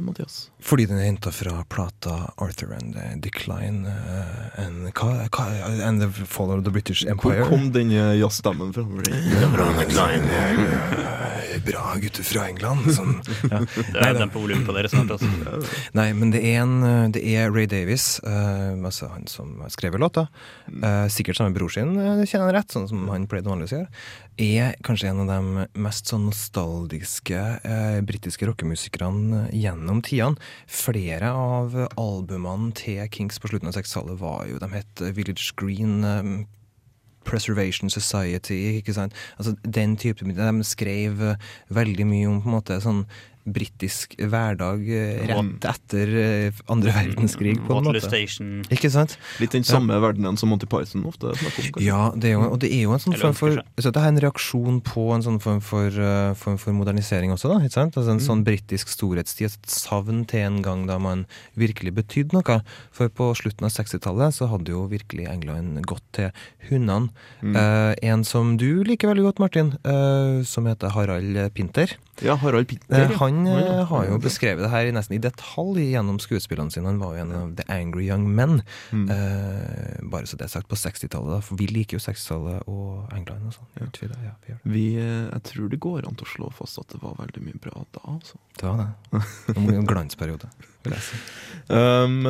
Mathias? 0.01 0.51
Fordi 0.59 0.85
den 0.85 0.97
er 0.97 1.09
henta 1.09 1.29
fra 1.35 1.63
plata 1.69 2.31
Arthur 2.37 2.73
and 2.73 2.93
the 2.95 3.19
Decline 3.19 3.87
uh, 3.87 4.65
and, 4.65 4.87
and 5.83 6.01
the 6.01 6.25
Fall 6.25 6.51
of 6.51 6.63
the 6.63 6.71
British 6.71 7.05
Empire. 7.05 7.43
Hvor 7.43 7.49
kom 7.49 7.73
den 7.73 7.91
jazzstemmen 7.91 8.73
fra? 8.73 8.85
Bra 11.65 11.95
gutter 12.01 12.23
fra 12.23 12.47
England. 12.49 12.91
Som, 12.95 13.21
ja. 13.51 13.61
Det 13.75 14.03
er 14.03 14.17
den 14.17 14.31
på 14.33 14.41
volumet 14.43 14.67
på 14.67 14.75
dere 14.75 14.91
snart. 14.91 15.13
Altså. 15.15 15.29
Nei, 15.97 16.07
men 16.17 16.31
det 16.33 16.41
er, 16.45 16.61
en, 16.63 16.75
eh, 16.85 17.09
det 17.15 17.23
er 17.33 17.51
Ray 17.53 17.67
Davies, 17.69 18.19
uh, 18.25 18.75
altså 18.77 19.09
han 19.13 19.27
som 19.31 19.55
har 19.63 19.73
skrevet 19.73 20.01
låta. 20.01 20.27
uh, 20.83 21.07
sikkert 21.11 21.39
sammen 21.39 21.53
med 21.53 21.59
bror 21.61 21.73
sin, 21.73 21.95
uh, 21.97 22.23
kjenner 22.25 22.49
han 22.49 22.57
rett, 22.59 22.73
sånn 22.73 22.89
som 22.89 23.07
han 23.11 23.27
pleide 23.29 23.49
vanligvis 23.49 23.75
å 23.75 23.81
gjøre. 23.81 24.03
Er 24.37 24.75
kanskje 24.85 25.09
en 25.09 25.23
av 25.23 25.31
de 25.31 25.67
mest 25.81 26.11
sånn 26.11 26.27
nostalgiske 26.29 27.39
uh, 27.63 28.01
britiske 28.05 28.49
rockemusikerne 28.49 29.47
gjennom 29.55 30.03
tidene. 30.05 30.37
Flere 30.69 31.31
av 31.33 31.73
albumene 31.95 32.73
til 32.77 33.01
Kings 33.13 33.41
på 33.41 33.51
slutten 33.51 33.71
av 33.71 33.79
60-tallet 33.79 34.21
var 34.21 34.45
jo 34.51 34.61
De 34.61 34.69
het 34.75 35.07
Village 35.17 35.55
Green. 35.57 36.47
Preservation 37.27 37.91
Society, 37.93 38.57
ikke 38.79 38.95
sant. 38.95 39.15
Altså 39.37 39.55
den 39.63 39.97
type 39.99 40.25
De 40.25 40.63
skrev 40.67 41.23
eh, 41.33 41.49
veldig 41.69 42.07
mye 42.07 42.29
om 42.29 42.41
på 42.41 42.51
en 42.51 42.57
måte 42.59 42.79
sånn 42.83 43.03
britisk 43.47 44.15
hverdag 44.19 44.83
eh, 44.91 45.23
rett 45.29 45.67
etter 45.71 46.13
eh, 46.21 46.61
andre 46.71 46.93
verdenskrig, 46.95 47.55
på 47.65 47.77
en 47.77 47.87
måte. 47.87 48.03
Station. 48.07 48.51
Ikke 48.73 48.91
sant? 48.93 49.15
Litt 49.41 49.55
den 49.55 49.65
samme 49.67 49.97
verdenen 50.03 50.37
som 50.39 50.51
Monty 50.51 50.67
Python 50.69 51.05
ofte 51.09 51.33
snakker 51.33 51.63
om. 51.63 51.71
kanskje. 51.77 51.85
Ja, 51.87 52.01
det 52.15 52.31
er 52.31 52.35
jo, 52.35 52.43
og 52.51 52.59
det 52.63 52.71
er 52.75 52.83
jo 52.85 52.95
en 52.95 53.03
sånn 53.03 53.17
form 53.17 53.37
for 53.37 53.61
så 53.77 53.91
Det 53.93 54.01
er 54.01 54.11
en 54.11 54.21
reaksjon 54.21 54.79
på 54.85 55.05
en 55.15 55.25
sånn 55.25 55.39
form 55.43 55.61
for, 55.63 55.87
eh, 55.87 56.33
form 56.39 56.57
for 56.61 56.75
modernisering 56.75 57.33
også, 57.33 57.51
da. 57.53 57.59
Ikke 57.63 57.77
sant? 57.77 57.97
Altså 57.99 58.15
En 58.15 58.23
sånn 58.23 58.43
britisk 58.47 58.91
storhetstid, 58.91 59.53
et 59.53 59.71
savn 59.71 60.25
til 60.27 60.45
en 60.45 60.61
gang 60.65 60.85
da 60.87 60.97
man 60.99 61.25
virkelig 61.55 61.93
betydde 61.97 62.37
noe. 62.37 62.61
For 62.91 63.09
på 63.09 63.31
slutten 63.37 63.67
av 63.67 63.73
60-tallet 63.75 64.35
så 64.35 64.49
hadde 64.51 64.73
jo 64.73 64.87
virkelig 64.91 65.27
England 65.29 65.79
gått 65.85 66.03
til 66.17 66.31
hundene. 66.69 67.09
Eh, 67.43 67.93
en 68.09 68.23
som 68.27 68.57
du 68.57 68.83
liker 68.83 69.11
veldig 69.11 69.27
godt, 69.29 69.39
Martin, 69.39 69.73
uh, 69.85 70.43
som 70.47 70.67
heter 70.69 70.91
Harald 70.95 71.37
Pinter. 71.53 71.93
Ja, 72.25 72.35
Harald 72.41 72.67
Pinter. 72.69 73.05
Uh, 73.05 73.17
han 73.21 73.36
Ja, 73.45 73.57
eh, 73.59 73.85
har 73.89 74.05
jo 74.07 74.17
beskrevet 74.21 74.63
det 74.65 74.71
her 74.71 74.89
i 74.89 74.93
nesten 74.95 75.17
i 75.17 75.21
detalj 75.21 75.83
gjennom 75.91 76.19
skuespillene 76.21 76.73
sine. 76.73 76.89
Han 76.89 77.01
var 77.01 77.15
jo 77.15 77.23
en 77.25 77.33
av 77.35 77.53
The 77.59 77.65
Angry 77.73 78.07
Young 78.07 78.27
Men. 78.33 78.61
Mm. 78.91 79.05
Eh, 79.13 79.97
bare 80.11 80.29
så 80.29 80.39
det 80.39 80.47
er 80.47 80.53
sagt, 80.55 80.69
på 80.71 80.79
60-tallet. 80.79 81.45
For 81.45 81.59
vi 81.59 81.69
liker 81.71 81.99
jo 81.99 82.03
60-tallet 82.03 82.71
og 82.71 83.11
England 83.15 83.49
og 83.49 83.57
sånn. 83.57 83.69
Ja. 83.77 83.89
ja, 84.25 84.33
vi. 84.45 84.57
Vi, 84.63 84.85
eh, 85.01 85.27
jeg 85.27 85.43
tror 85.51 85.69
det 85.73 85.81
går 85.83 86.07
an 86.07 86.17
til 86.17 86.27
å 86.27 86.33
slå 86.33 86.51
fast 86.55 86.81
at 86.81 86.89
det 86.95 87.01
var 87.03 87.17
veldig 87.21 87.43
mye 87.45 87.61
bra 87.61 87.85
da. 87.95 88.03
altså. 88.17 88.41
Det 88.57 88.65
var 88.65 88.81
det. 88.81 89.23
En 89.53 89.87
glansperiode, 89.91 90.49
vil 90.85 90.95
jeg 90.95 91.05
si. 91.05 91.21
Um, 91.67 92.23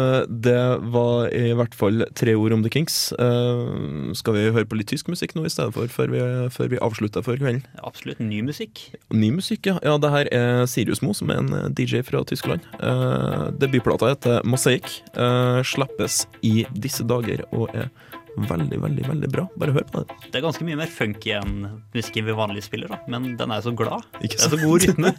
det 0.44 0.60
var 0.92 1.30
i 1.36 1.54
hvert 1.56 1.76
fall 1.78 2.08
tre 2.18 2.34
ord 2.36 2.56
om 2.56 2.64
The 2.66 2.72
Kings. 2.74 3.14
Uh, 3.16 4.12
skal 4.18 4.36
vi 4.36 4.48
høre 4.50 4.68
på 4.68 4.80
litt 4.80 4.90
tysk 4.92 5.12
musikk 5.12 5.36
nå 5.38 5.46
i 5.48 5.52
stedet 5.54 5.76
for, 5.76 5.88
før 5.92 6.12
vi, 6.12 6.24
før 6.54 6.72
vi 6.74 6.82
avslutter 6.84 7.24
for 7.26 7.40
kvelden? 7.40 7.64
Absolutt 7.86 8.20
ny 8.24 8.42
musikk. 8.46 8.82
Ny 9.14 9.32
musikk, 9.38 9.70
ja. 9.70 9.78
ja 9.86 9.96
det 10.02 10.12
her 10.14 10.32
er 10.36 10.66
Sirius 10.70 10.97
Mo, 11.06 11.14
som 11.18 11.32
er 11.34 11.42
en 11.42 11.54
eh, 11.54 11.70
DJ 11.78 12.04
fra 12.06 12.24
Tyskland. 12.28 12.66
Uh, 12.82 13.50
debutplata 13.60 14.12
heter 14.14 14.46
Mosaic. 14.48 15.02
Uh, 15.18 15.62
slippes 15.66 16.26
i 16.46 16.62
disse 16.76 17.06
dager 17.08 17.46
og 17.52 17.74
er 17.76 17.92
veldig, 18.38 18.80
veldig 18.82 19.08
veldig 19.08 19.30
bra. 19.34 19.48
Bare 19.58 19.74
hør 19.74 19.86
på 19.90 20.04
det. 20.04 20.18
Det 20.28 20.40
er 20.40 20.46
ganske 20.46 20.66
mye 20.68 20.80
mer 20.80 20.92
funky 20.94 21.34
enn 21.38 21.68
musikken 21.96 22.28
vi 22.28 22.38
vanlige 22.38 22.68
spiller, 22.68 22.94
da. 22.94 23.00
men 23.10 23.34
den 23.40 23.54
er 23.54 23.64
så 23.66 23.74
glad. 23.74 24.06
Ikke 24.22 24.38
Det 24.38 24.46
er 24.46 24.54
så 24.54 24.62
god 24.62 24.86
rytme. 24.86 25.14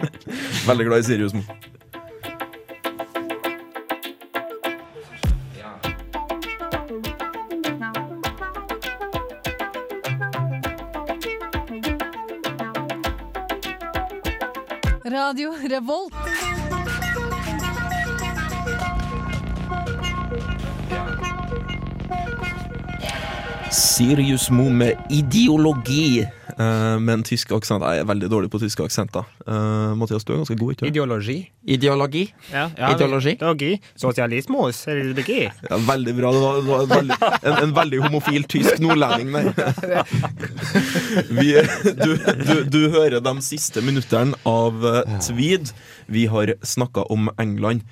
Veldig 0.68 0.88
glad 0.90 1.04
i 1.04 1.06
Sirius 1.06 1.36
Mo. 1.36 1.44
Radio 15.10 15.54
Revolt. 15.68 16.12
Sirius 23.70 24.50
Mo 24.50 24.70
med 24.70 24.92
ideologi. 25.08 26.28
Eh, 26.58 26.96
men 27.02 27.22
tysk 27.26 27.52
aksent. 27.56 27.84
Jeg 27.86 28.02
er 28.02 28.08
veldig 28.08 28.30
dårlig 28.32 28.50
på 28.52 28.60
tyske 28.62 28.84
aksenter. 28.84 29.26
Uh, 29.46 29.94
Mathias, 29.98 30.26
du 30.26 30.32
er 30.34 30.40
ganske 30.42 30.56
god, 30.58 30.74
ikke 30.74 30.84
sant? 30.84 30.90
Ideologi. 30.92 31.36
Ideologi? 31.64 32.24
Ja, 32.52 32.66
ja, 32.76 32.90
Ideologi? 32.94 33.34
Ideologi. 33.36 33.70
Sosialismus. 33.98 34.82
Ideologi. 34.90 35.40
Ja, 35.70 35.78
veldig 35.88 36.16
bra. 36.18 36.32
Det 36.34 36.42
var, 36.42 36.58
det 36.58 36.72
var 36.72 36.90
veldig, 36.94 37.18
en, 37.38 37.56
en 37.62 37.76
veldig 37.78 38.02
homofil 38.06 38.48
tysk 38.50 38.82
nordlending 38.82 39.32
der. 39.32 40.04
Vi, 41.38 41.48
du, 42.02 42.12
du, 42.44 42.54
du 42.68 42.80
hører 42.94 43.20
de 43.24 43.34
siste 43.44 43.82
minuttene 43.84 44.36
av 44.48 44.84
eh, 44.86 45.16
Tweed. 45.24 45.72
Vi 46.06 46.26
har 46.30 46.54
snakka 46.62 47.06
om 47.12 47.30
England. 47.38 47.86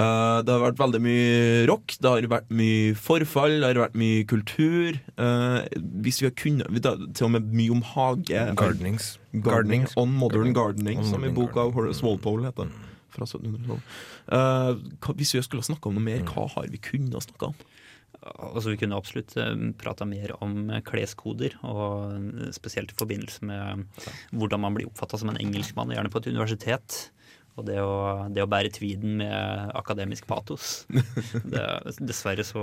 Eh, 0.00 0.40
det 0.46 0.54
har 0.54 0.62
vært 0.62 0.80
veldig 0.80 1.00
mye 1.02 1.38
rock, 1.70 1.96
det 2.00 2.12
har 2.12 2.28
vært 2.30 2.52
mye 2.54 2.92
forfall, 2.98 3.56
det 3.58 3.70
har 3.72 3.80
vært 3.82 3.98
mye 3.98 4.26
kultur. 4.30 5.00
Uh, 5.20 5.66
hvis 6.04 6.20
vi 6.22 6.28
har 6.28 6.36
kunnet 6.38 6.86
Til 7.16 7.26
og 7.26 7.32
med 7.34 7.50
mye 7.56 7.74
om 7.74 7.82
hage. 7.94 8.44
Gardenings. 8.60 9.16
Gardening. 9.32 9.88
On 10.00 10.12
Modern 10.12 10.54
Gardening, 10.56 11.02
som 11.06 11.26
i 11.26 11.32
boka 11.34 11.66
av 11.66 11.74
Horace 11.76 12.04
Walpole 12.06 12.48
heter. 12.48 12.70
Fra 13.10 13.26
1700-tallet. 13.26 13.98
Eh, 14.30 15.12
hvis 15.18 15.34
vi 15.34 15.42
skulle 15.42 15.66
snakke 15.66 15.90
om 15.90 15.96
noe 15.98 16.06
mer, 16.06 16.22
hva 16.30 16.46
har 16.52 16.68
vi 16.70 16.78
kunnet 16.78 17.26
snakke 17.26 17.50
om? 17.50 17.56
Altså, 18.20 18.70
vi 18.70 18.78
kunne 18.78 18.98
absolutt 18.98 19.34
prata 19.80 20.06
mer 20.06 20.36
om 20.44 20.68
kleskoder, 20.86 21.56
og 21.66 22.52
spesielt 22.54 22.92
i 22.92 22.98
forbindelse 22.98 23.46
med 23.48 23.86
hvordan 24.30 24.62
man 24.62 24.76
blir 24.76 24.90
oppfatta 24.90 25.18
som 25.18 25.32
en 25.32 25.40
engelskmann, 25.40 25.90
gjerne 25.94 26.12
på 26.12 26.22
et 26.22 26.30
universitet. 26.30 27.00
Og 27.58 27.66
det 27.66 27.76
å, 27.82 28.28
det 28.32 28.44
å 28.44 28.48
bære 28.48 28.70
tweeden 28.72 29.18
med 29.20 29.72
akademisk 29.76 30.28
patos. 30.30 30.84
Det, 31.50 31.62
dessverre 31.98 32.44
så 32.46 32.62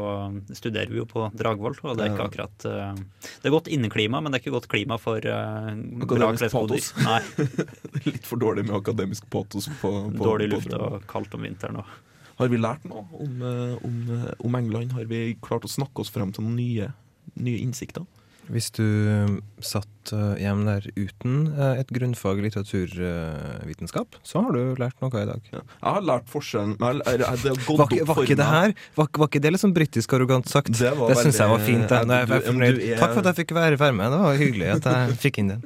studerer 0.55 0.89
vi 0.89 1.01
jo 1.01 1.05
på 1.09 1.27
Dragvoll, 1.37 1.75
og 1.83 1.97
det 1.97 2.05
er 2.05 2.13
ikke 2.13 2.27
akkurat 2.29 2.65
eh, 2.69 2.99
Det 3.41 3.49
er 3.49 3.53
godt 3.53 3.69
inneklima, 3.73 4.21
men 4.23 4.31
det 4.31 4.39
er 4.39 4.45
ikke 4.45 4.55
godt 4.55 4.69
klima 4.71 4.97
for 5.01 5.23
uh, 5.23 5.69
Akademisk 6.05 6.53
patos. 6.55 6.91
Nei, 7.03 7.19
Litt 8.09 8.27
for 8.27 8.41
dårlig 8.41 8.67
med 8.67 8.77
akademisk 8.79 9.27
patos 9.33 9.69
på, 9.81 9.91
på 10.15 10.23
dårlig 10.23 10.51
luft 10.55 10.73
og 10.77 11.01
kaldt 11.09 11.35
om 11.37 11.45
vinteren. 11.47 11.81
òg. 11.83 11.95
Har 12.37 12.51
vi 12.53 12.59
lært 12.61 12.83
noe 12.85 13.05
om, 13.17 13.41
eh, 13.41 13.85
om, 13.85 13.95
eh, 14.13 14.33
om 14.45 14.55
England? 14.55 14.93
Har 14.93 15.05
vi 15.09 15.37
klart 15.41 15.65
å 15.65 15.71
snakke 15.71 16.03
oss 16.03 16.13
frem 16.13 16.31
til 16.31 16.45
noen 16.45 16.55
nye, 16.55 16.93
nye 17.35 17.61
innsikter? 17.63 18.05
Hvis 18.53 18.71
du 18.77 18.83
eh, 18.83 19.37
satt 19.59 19.87
hjem 20.07 20.37
hjemme 20.39 20.63
der 20.69 20.85
uten 20.95 21.33
eh, 21.51 21.81
et 21.81 21.89
grunnfag 21.91 22.39
i 22.39 22.45
litteraturvitenskap, 22.45 24.15
så 24.23 24.39
har 24.45 24.55
du 24.55 24.75
lært 24.79 24.95
noe 25.03 25.11
i 25.19 25.25
dag. 25.27 25.41
Ja. 25.51 25.59
Jeg 25.81 25.95
har 25.97 26.05
lært 26.07 26.29
forskjellen 26.31 26.77
men 26.79 27.01
jeg- 27.03 27.19
jeg- 27.19 27.41
Det 27.43 27.51
har 27.57 27.77
Var, 27.77 28.05
var 28.07 28.23
ikke 28.23 28.37
det 28.39 28.45
her 28.47 28.73
Var, 28.95 29.07
var 29.17 29.27
ikke 29.27 29.41
det 29.41 29.51
litt 29.51 29.61
sånn 29.61 29.73
britisk 29.75 30.13
arrogant 30.13 30.47
sagt? 30.47 30.71
Det 30.71 30.93
var 30.95 31.09
Det 31.11 31.17
syns 31.17 31.37
jeg 31.39 31.49
var 31.49 31.59
fint. 31.59 31.89
Jeg, 31.89 32.07
jeg, 32.07 32.27
jeg, 32.29 32.41
fornøyd. 32.47 32.79
er- 32.93 32.97
Takk 33.03 33.13
for 33.13 33.19
at 33.19 33.35
jeg 33.35 33.45
fikk 33.45 33.51
være, 33.57 33.77
være 33.77 33.93
med. 33.99 34.11
Det 34.11 34.19
var 34.23 34.35
hyggelig 34.37 34.67
at 34.77 34.83
jeg 34.87 35.17
fikk 35.25 35.37
inn 35.43 35.47
den. 35.47 35.63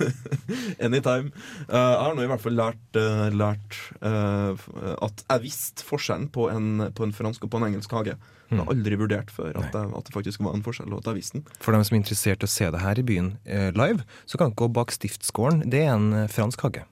Anytime. 0.86 1.32
Uh, 1.68 1.74
jeg 1.74 2.02
har 2.06 2.14
nå 2.14 2.22
i 2.22 2.30
hvert 2.30 2.40
fall 2.44 2.56
lært, 2.58 2.86
uh, 2.96 3.28
lært 3.34 3.78
uh, 4.02 4.54
at 5.02 5.24
jeg 5.26 5.42
visste 5.42 5.82
forskjellen 5.86 6.28
på 6.30 6.48
en, 6.52 6.92
på 6.94 7.02
en 7.06 7.12
fransk 7.16 7.42
og 7.46 7.50
på 7.50 7.60
en 7.60 7.68
engelsk 7.72 7.90
hage. 7.96 8.14
Jeg 8.46 8.60
har 8.62 8.68
aldri 8.70 8.94
vurdert 8.94 9.30
før 9.34 9.56
at, 9.58 9.74
at 9.74 10.04
det 10.06 10.12
faktisk 10.14 10.38
var 10.46 10.54
en 10.54 10.62
forskjell, 10.62 10.92
og 10.94 11.00
at 11.02 11.08
jeg 11.10 11.16
visste 11.18 11.40
den. 11.40 11.46
For 11.58 11.74
dem 11.74 11.82
som 11.82 11.95
er 11.96 12.02
interessert 12.02 12.44
i 12.44 12.48
å 12.48 12.52
se 12.52 12.68
det 12.72 12.82
her 12.82 13.00
i 13.00 13.06
byen 13.06 13.32
eh, 13.44 13.70
live, 13.76 14.04
så 14.28 14.40
kan 14.40 14.54
gå 14.56 14.68
bak 14.72 14.92
Stiftsgården. 14.94 15.66
Det 15.72 15.84
er 15.84 15.94
en 15.94 16.12
eh, 16.24 16.30
fransk 16.32 16.66
hage. 16.66 16.84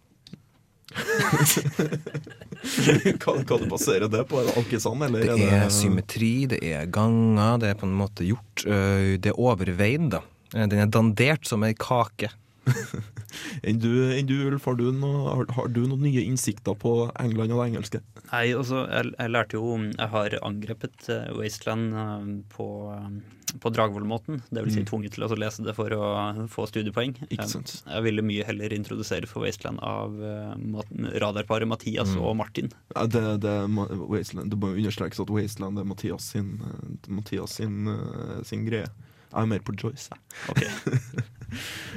kan, 3.22 3.44
kan, 3.44 3.58
du 3.58 3.66
basere 3.70 4.08
det 4.10 4.24
på? 4.30 4.40
Er 4.40 4.44
det 4.46 4.52
eller 4.86 5.26
Det 5.26 5.48
er 5.56 5.68
symmetri, 5.74 6.46
det 6.50 6.60
er 6.62 6.86
ganger, 6.86 7.58
det 7.62 7.68
er 7.72 7.76
på 7.80 7.86
en 7.88 7.98
måte 7.98 8.22
gjort 8.26 8.64
øh, 8.66 9.18
Det 9.18 9.28
er 9.32 9.40
overveid, 9.40 10.10
da. 10.14 10.20
Eh, 10.54 10.66
Den 10.70 10.80
er 10.84 10.88
dandert 10.92 11.42
som 11.48 11.64
ei 11.66 11.74
kake. 11.74 12.28
Enn 13.62 13.78
du, 13.82 13.90
en 14.14 14.26
du 14.28 14.34
Ulf, 14.48 14.64
har 14.68 14.76
du, 14.78 14.88
noe, 14.92 15.22
har, 15.30 15.46
har 15.56 15.68
du 15.72 15.82
noen 15.86 16.02
nye 16.06 16.24
innsikter 16.24 16.76
på 16.78 16.94
England 17.20 17.54
og 17.54 17.62
det 17.62 17.68
engelske? 17.72 18.00
Nei, 18.30 18.46
altså, 18.56 18.84
jeg, 18.90 19.12
jeg 19.18 19.32
lærte 19.34 19.58
jo 19.58 19.76
Jeg 19.84 20.10
har 20.12 20.36
angrepet 20.42 21.08
eh, 21.12 21.30
Wasteland 21.36 21.94
eh, 21.94 22.26
på, 22.54 22.66
eh, 22.94 23.56
på 23.62 23.72
Dragvoll-måten. 23.74 24.42
Det 24.50 24.64
vil 24.64 24.74
si 24.74 24.84
tvunget 24.88 25.14
til 25.16 25.26
å 25.26 25.30
lese 25.38 25.64
det 25.66 25.74
for 25.76 25.92
å 25.94 26.08
få 26.50 26.66
studiepoeng. 26.70 27.14
Mm. 27.20 27.28
Ikke 27.36 27.48
sant. 27.52 27.76
Jeg 27.86 28.06
ville 28.06 28.24
mye 28.26 28.46
heller 28.48 28.74
introdusere 28.74 29.28
for 29.30 29.44
Wasteland 29.46 29.78
av 29.84 30.16
radarparet 31.22 31.68
Mathias 31.68 32.14
Mm. 32.14 32.20
og 32.24 32.36
Martin. 32.36 32.68
Ja, 32.94 33.06
det, 33.06 33.22
det, 33.44 33.54
Wasteland, 34.10 34.50
det 34.50 34.58
må 34.60 34.72
understrekes 34.74 35.20
at 35.22 35.30
Wasteland 35.30 35.78
er 35.78 35.86
Mathias 35.88 36.30
sin, 36.34 36.58
Mathias 37.08 37.56
sin, 37.60 37.88
sin 38.44 38.66
greie. 38.66 38.88
Jeg 39.34 39.42
er 39.42 39.50
mer 39.50 39.62
på 39.66 39.74
Joyce. 39.74 40.10
jeg. 40.10 40.20
Okay. 40.52 40.70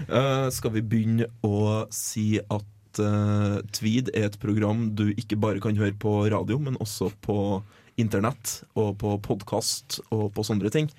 uh, 0.09 0.47
skal 0.57 0.73
vi 0.73 0.81
begynne 0.81 1.27
å 1.45 1.85
si 1.93 2.39
at 2.41 3.01
uh, 3.03 3.59
Tweed 3.77 4.09
er 4.15 4.31
et 4.31 4.39
program 4.41 4.89
du 4.97 5.11
ikke 5.13 5.37
bare 5.37 5.61
kan 5.61 5.77
høre 5.77 5.93
på 5.93 6.17
radio, 6.33 6.57
men 6.57 6.79
også 6.81 7.11
på 7.21 7.61
internett 8.01 8.61
og 8.77 8.97
på 9.01 9.15
podkast 9.25 9.99
og 10.09 10.31
på 10.33 10.45
sånne 10.45 10.73
ting. 10.73 10.89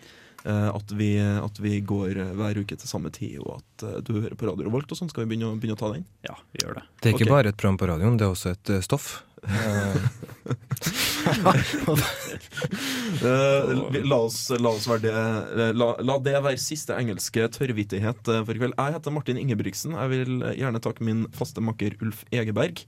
Uh, 0.47 0.71
at, 0.71 0.95
vi, 0.95 1.17
at 1.19 1.59
vi 1.59 1.81
går 1.83 2.23
hver 2.39 2.63
uke 2.63 2.79
til 2.79 2.89
samme 2.89 3.11
tid, 3.15 3.41
og 3.43 3.59
at 3.59 4.07
du 4.07 4.21
hører 4.21 4.39
på 4.39 4.47
Radio 4.47 4.69
Revolt. 4.69 4.91
og 4.95 5.01
sånn. 5.01 5.11
Skal 5.11 5.27
vi 5.27 5.35
begynne, 5.35 5.51
å- 5.51 5.59
begynne 5.59 5.75
å 5.75 5.83
ta 5.83 5.91
den? 5.97 6.07
Ja, 6.27 6.39
vi 6.55 6.63
gjør 6.63 6.79
det. 6.79 6.87
Det 7.03 7.11
er 7.11 7.17
ikke 7.17 7.27
okay. 7.27 7.35
bare 7.35 7.51
et 7.51 7.59
program 7.59 7.83
på 7.83 7.91
radioen, 7.91 8.21
det 8.21 8.29
er 8.29 8.37
også 8.37 8.55
et 8.55 8.77
stoff. 8.87 9.17
Eh, 13.19 13.71
la, 14.05 14.17
oss, 14.21 14.37
la, 14.53 14.71
oss 14.71 14.87
være 14.89 15.03
det, 15.03 15.13
eh, 15.13 15.71
la, 15.75 15.89
la 16.05 16.17
det 16.23 16.37
være 16.45 16.61
siste 16.61 16.95
engelske 16.95 17.49
tørrvittighet 17.55 18.31
eh, 18.31 18.43
for 18.47 18.55
i 18.55 18.61
kveld. 18.61 18.77
Jeg 18.79 18.95
heter 18.95 19.15
Martin 19.15 19.41
Ingebrigtsen. 19.41 19.97
Jeg 19.97 20.13
vil 20.13 20.45
gjerne 20.59 20.83
takke 20.85 21.07
min 21.07 21.25
faste 21.35 21.65
makker 21.65 21.97
Ulf 22.05 22.25
Egeberg. 22.31 22.85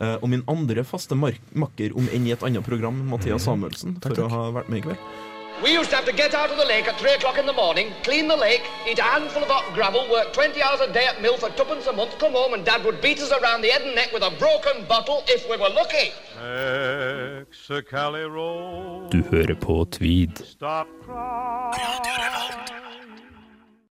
og 0.00 0.28
min 0.32 0.42
andre 0.48 0.80
faste 0.88 1.16
makker, 1.16 1.92
om 1.92 2.06
enn 2.08 2.28
i 2.28 2.32
et 2.32 2.44
annet 2.46 2.64
program, 2.64 3.02
Mathias 3.10 3.44
Samuelsen, 3.44 3.98
for 4.00 4.24
å 4.24 4.30
ha 4.32 4.46
vært 4.56 4.70
med 4.72 4.80
i 4.80 4.84
kveld. 4.86 5.29
We 5.62 5.72
used 5.72 5.90
to 5.90 5.96
have 5.96 6.06
to 6.06 6.12
get 6.12 6.34
out 6.34 6.50
of 6.50 6.56
the 6.56 6.64
lake 6.64 6.88
at 6.88 6.98
three 6.98 7.12
o'clock 7.12 7.36
in 7.36 7.44
the 7.44 7.52
morning, 7.52 7.92
clean 8.02 8.28
the 8.28 8.36
lake, 8.36 8.62
eat 8.88 8.98
a 8.98 9.02
handful 9.02 9.42
of 9.42 9.50
hot 9.50 9.74
gravel, 9.74 10.08
work 10.10 10.32
20 10.32 10.62
hours 10.62 10.80
a 10.80 10.90
day 10.90 11.04
at 11.04 11.20
mill 11.20 11.36
for 11.36 11.50
twopence 11.50 11.86
a 11.86 11.92
month, 11.92 12.18
come 12.18 12.32
home 12.32 12.54
and 12.54 12.64
Dad 12.64 12.82
would 12.82 13.02
beat 13.02 13.20
us 13.20 13.30
around 13.30 13.60
the 13.60 13.68
head 13.68 13.82
and 13.82 13.94
neck 13.94 14.10
with 14.12 14.22
a 14.22 14.30
broken 14.38 14.86
bottle 14.88 15.22
if 15.28 15.44
we 15.50 15.58
were 15.58 15.68
lucky. 15.68 16.12
Mexicali 16.40 18.24
Road. 18.24 19.10
Du 19.10 19.22
hører 19.30 19.54
på 19.54 19.84
Tweed. 19.84 20.38
Stop 20.46 20.86
crying. 21.04 23.09